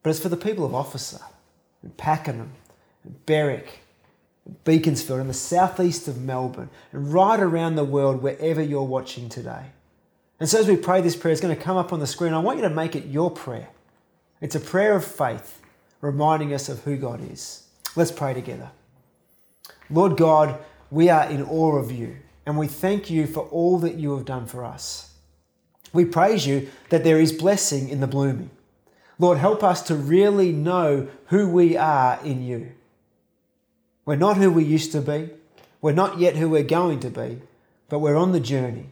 but 0.03 0.11
it's 0.11 0.21
for 0.21 0.29
the 0.29 0.37
people 0.37 0.65
of 0.65 0.75
Officer 0.75 1.21
and 1.83 1.97
Pakenham 1.97 2.53
and 3.05 3.25
Berwick 3.27 3.81
and 4.45 4.63
Beaconsfield 4.65 5.21
and 5.21 5.31
the 5.31 5.35
southeast 5.35 6.07
of 6.07 6.21
Melbourne 6.21 6.71
and 6.93 7.13
right 7.13 7.41
around 7.41 7.77
the 7.77 7.85
world 7.85 8.23
wherever 8.23 8.63
you're 8.63 8.83
watching 8.83 9.29
today. 9.29 9.67
And 10.39 10.49
so 10.49 10.59
as 10.59 10.69
we 10.69 10.77
pray 10.77 11.01
this 11.03 11.17
prayer, 11.17 11.33
it's 11.33 11.41
going 11.41 11.55
to 11.55 11.63
come 11.63 11.77
up 11.77 11.93
on 11.93 12.01
the 12.01 12.07
screen. 12.07 12.33
I 12.33 12.39
want 12.39 12.59
you 12.59 12.69
to 12.69 12.75
make 12.75 12.97
it 12.97 13.07
your 13.07 13.31
prayer. 13.31 13.69
It's 14.41 14.55
a 14.55 14.61
prayer 14.61 14.97
of 14.97 15.05
faith, 15.05 15.60
reminding 16.01 16.55
us 16.55 16.69
of 16.69 16.83
who 16.85 16.97
God 16.97 17.21
is. 17.31 17.67
Let's 17.97 18.13
pray 18.13 18.35
together. 18.35 18.71
Lord 19.89 20.17
God, 20.17 20.59
we 20.91 21.09
are 21.09 21.29
in 21.29 21.43
awe 21.43 21.77
of 21.77 21.91
you, 21.91 22.17
and 22.47 22.59
we 22.59 22.67
thank 22.67 23.11
you 23.11 23.27
for 23.27 23.43
all 23.49 23.79
that 23.81 23.97
you 23.97 24.17
have 24.17 24.25
done 24.25 24.47
for 24.47 24.65
us. 24.65 25.13
We 25.93 26.05
praise 26.05 26.47
you 26.47 26.69
that 26.91 27.05
there 27.05 27.21
is 27.21 27.33
blessing 27.33 27.89
in 27.89 28.01
the 28.01 28.07
blooming. 28.07 28.51
Lord, 29.19 29.39
help 29.39 29.63
us 29.63 29.83
to 29.83 29.95
really 29.95 30.53
know 30.53 31.09
who 31.27 31.49
we 31.49 31.77
are 31.77 32.19
in 32.25 32.43
you. 32.43 32.73
We're 34.07 34.17
not 34.17 34.39
who 34.39 34.51
we 34.51 34.65
used 34.65 34.93
to 34.93 35.01
be. 35.01 35.31
We're 35.83 35.93
not 35.93 36.19
yet 36.19 36.37
who 36.37 36.49
we're 36.49 36.63
going 36.63 37.01
to 37.01 37.11
be, 37.11 37.43
but 37.89 37.99
we're 37.99 38.17
on 38.17 38.33
the 38.33 38.41
journey. 38.41 38.87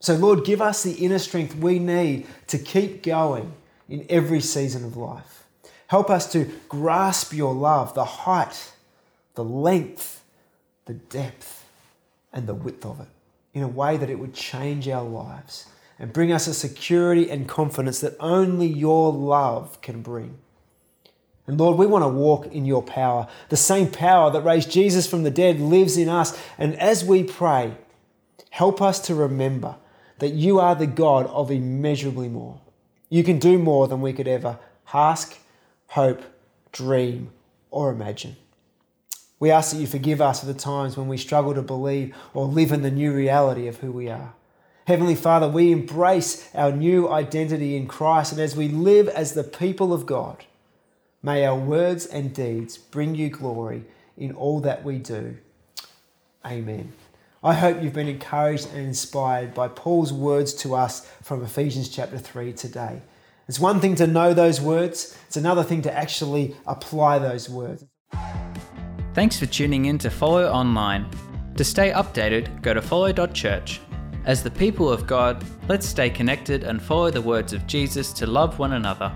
So, 0.00 0.14
Lord, 0.14 0.44
give 0.44 0.62
us 0.62 0.82
the 0.82 0.92
inner 0.92 1.18
strength 1.18 1.56
we 1.56 1.78
need 1.78 2.26
to 2.48 2.58
keep 2.58 3.02
going 3.02 3.52
in 3.88 4.06
every 4.08 4.40
season 4.40 4.84
of 4.84 4.96
life. 4.96 5.45
Help 5.88 6.10
us 6.10 6.30
to 6.32 6.50
grasp 6.68 7.32
your 7.32 7.54
love, 7.54 7.94
the 7.94 8.04
height, 8.04 8.72
the 9.34 9.44
length, 9.44 10.24
the 10.86 10.94
depth, 10.94 11.68
and 12.32 12.46
the 12.46 12.54
width 12.54 12.84
of 12.84 13.00
it 13.00 13.08
in 13.54 13.62
a 13.62 13.68
way 13.68 13.96
that 13.96 14.10
it 14.10 14.18
would 14.18 14.34
change 14.34 14.88
our 14.88 15.04
lives 15.04 15.66
and 15.98 16.12
bring 16.12 16.30
us 16.30 16.46
a 16.46 16.52
security 16.52 17.30
and 17.30 17.48
confidence 17.48 18.00
that 18.00 18.16
only 18.20 18.66
your 18.66 19.12
love 19.12 19.80
can 19.80 20.02
bring. 20.02 20.36
And 21.46 21.58
Lord, 21.58 21.78
we 21.78 21.86
want 21.86 22.02
to 22.04 22.08
walk 22.08 22.46
in 22.46 22.64
your 22.64 22.82
power. 22.82 23.28
The 23.48 23.56
same 23.56 23.90
power 23.90 24.30
that 24.30 24.42
raised 24.42 24.70
Jesus 24.70 25.06
from 25.06 25.22
the 25.22 25.30
dead 25.30 25.60
lives 25.60 25.96
in 25.96 26.08
us. 26.08 26.38
And 26.58 26.74
as 26.80 27.04
we 27.04 27.22
pray, 27.22 27.76
help 28.50 28.82
us 28.82 29.00
to 29.06 29.14
remember 29.14 29.76
that 30.18 30.32
you 30.32 30.58
are 30.58 30.74
the 30.74 30.86
God 30.86 31.26
of 31.28 31.50
immeasurably 31.50 32.28
more. 32.28 32.60
You 33.08 33.22
can 33.22 33.38
do 33.38 33.58
more 33.58 33.86
than 33.86 34.00
we 34.00 34.12
could 34.12 34.28
ever 34.28 34.58
ask, 34.92 35.38
hope, 35.88 36.22
dream, 36.72 37.30
or 37.70 37.90
imagine. 37.90 38.36
We 39.38 39.50
ask 39.50 39.72
that 39.72 39.80
you 39.80 39.86
forgive 39.86 40.20
us 40.20 40.40
for 40.40 40.46
the 40.46 40.54
times 40.54 40.96
when 40.96 41.08
we 41.08 41.18
struggle 41.18 41.54
to 41.54 41.62
believe 41.62 42.14
or 42.32 42.46
live 42.46 42.72
in 42.72 42.82
the 42.82 42.90
new 42.90 43.12
reality 43.12 43.66
of 43.66 43.78
who 43.78 43.92
we 43.92 44.08
are. 44.08 44.34
Heavenly 44.86 45.14
Father, 45.14 45.48
we 45.48 45.72
embrace 45.72 46.48
our 46.54 46.70
new 46.70 47.08
identity 47.10 47.76
in 47.76 47.86
Christ, 47.86 48.32
and 48.32 48.40
as 48.40 48.56
we 48.56 48.68
live 48.68 49.08
as 49.08 49.34
the 49.34 49.44
people 49.44 49.92
of 49.92 50.06
God, 50.06 50.44
may 51.22 51.44
our 51.44 51.58
words 51.58 52.06
and 52.06 52.32
deeds 52.32 52.78
bring 52.78 53.14
you 53.14 53.28
glory 53.28 53.84
in 54.16 54.32
all 54.32 54.60
that 54.60 54.84
we 54.84 54.98
do. 54.98 55.36
Amen. 56.46 56.92
I 57.42 57.54
hope 57.54 57.82
you've 57.82 57.92
been 57.92 58.08
encouraged 58.08 58.68
and 58.70 58.86
inspired 58.86 59.54
by 59.54 59.68
Paul's 59.68 60.12
words 60.12 60.54
to 60.54 60.74
us 60.74 61.06
from 61.22 61.44
Ephesians 61.44 61.88
chapter 61.88 62.18
3 62.18 62.52
today. 62.52 63.02
It's 63.48 63.60
one 63.60 63.78
thing 63.78 63.94
to 63.96 64.08
know 64.08 64.34
those 64.34 64.60
words, 64.60 65.16
it's 65.28 65.36
another 65.36 65.62
thing 65.62 65.80
to 65.82 65.92
actually 65.96 66.56
apply 66.66 67.20
those 67.20 67.48
words. 67.48 67.84
Thanks 69.14 69.38
for 69.38 69.46
tuning 69.46 69.84
in 69.84 69.98
to 69.98 70.10
Follow 70.10 70.48
Online. 70.48 71.08
To 71.54 71.62
stay 71.62 71.92
updated, 71.92 72.60
go 72.62 72.74
to 72.74 72.82
follow.church. 72.82 73.80
As 74.24 74.42
the 74.42 74.50
people 74.50 74.90
of 74.90 75.06
God, 75.06 75.44
let's 75.68 75.86
stay 75.86 76.10
connected 76.10 76.64
and 76.64 76.82
follow 76.82 77.10
the 77.12 77.22
words 77.22 77.52
of 77.52 77.68
Jesus 77.68 78.12
to 78.14 78.26
love 78.26 78.58
one 78.58 78.72
another. 78.72 79.12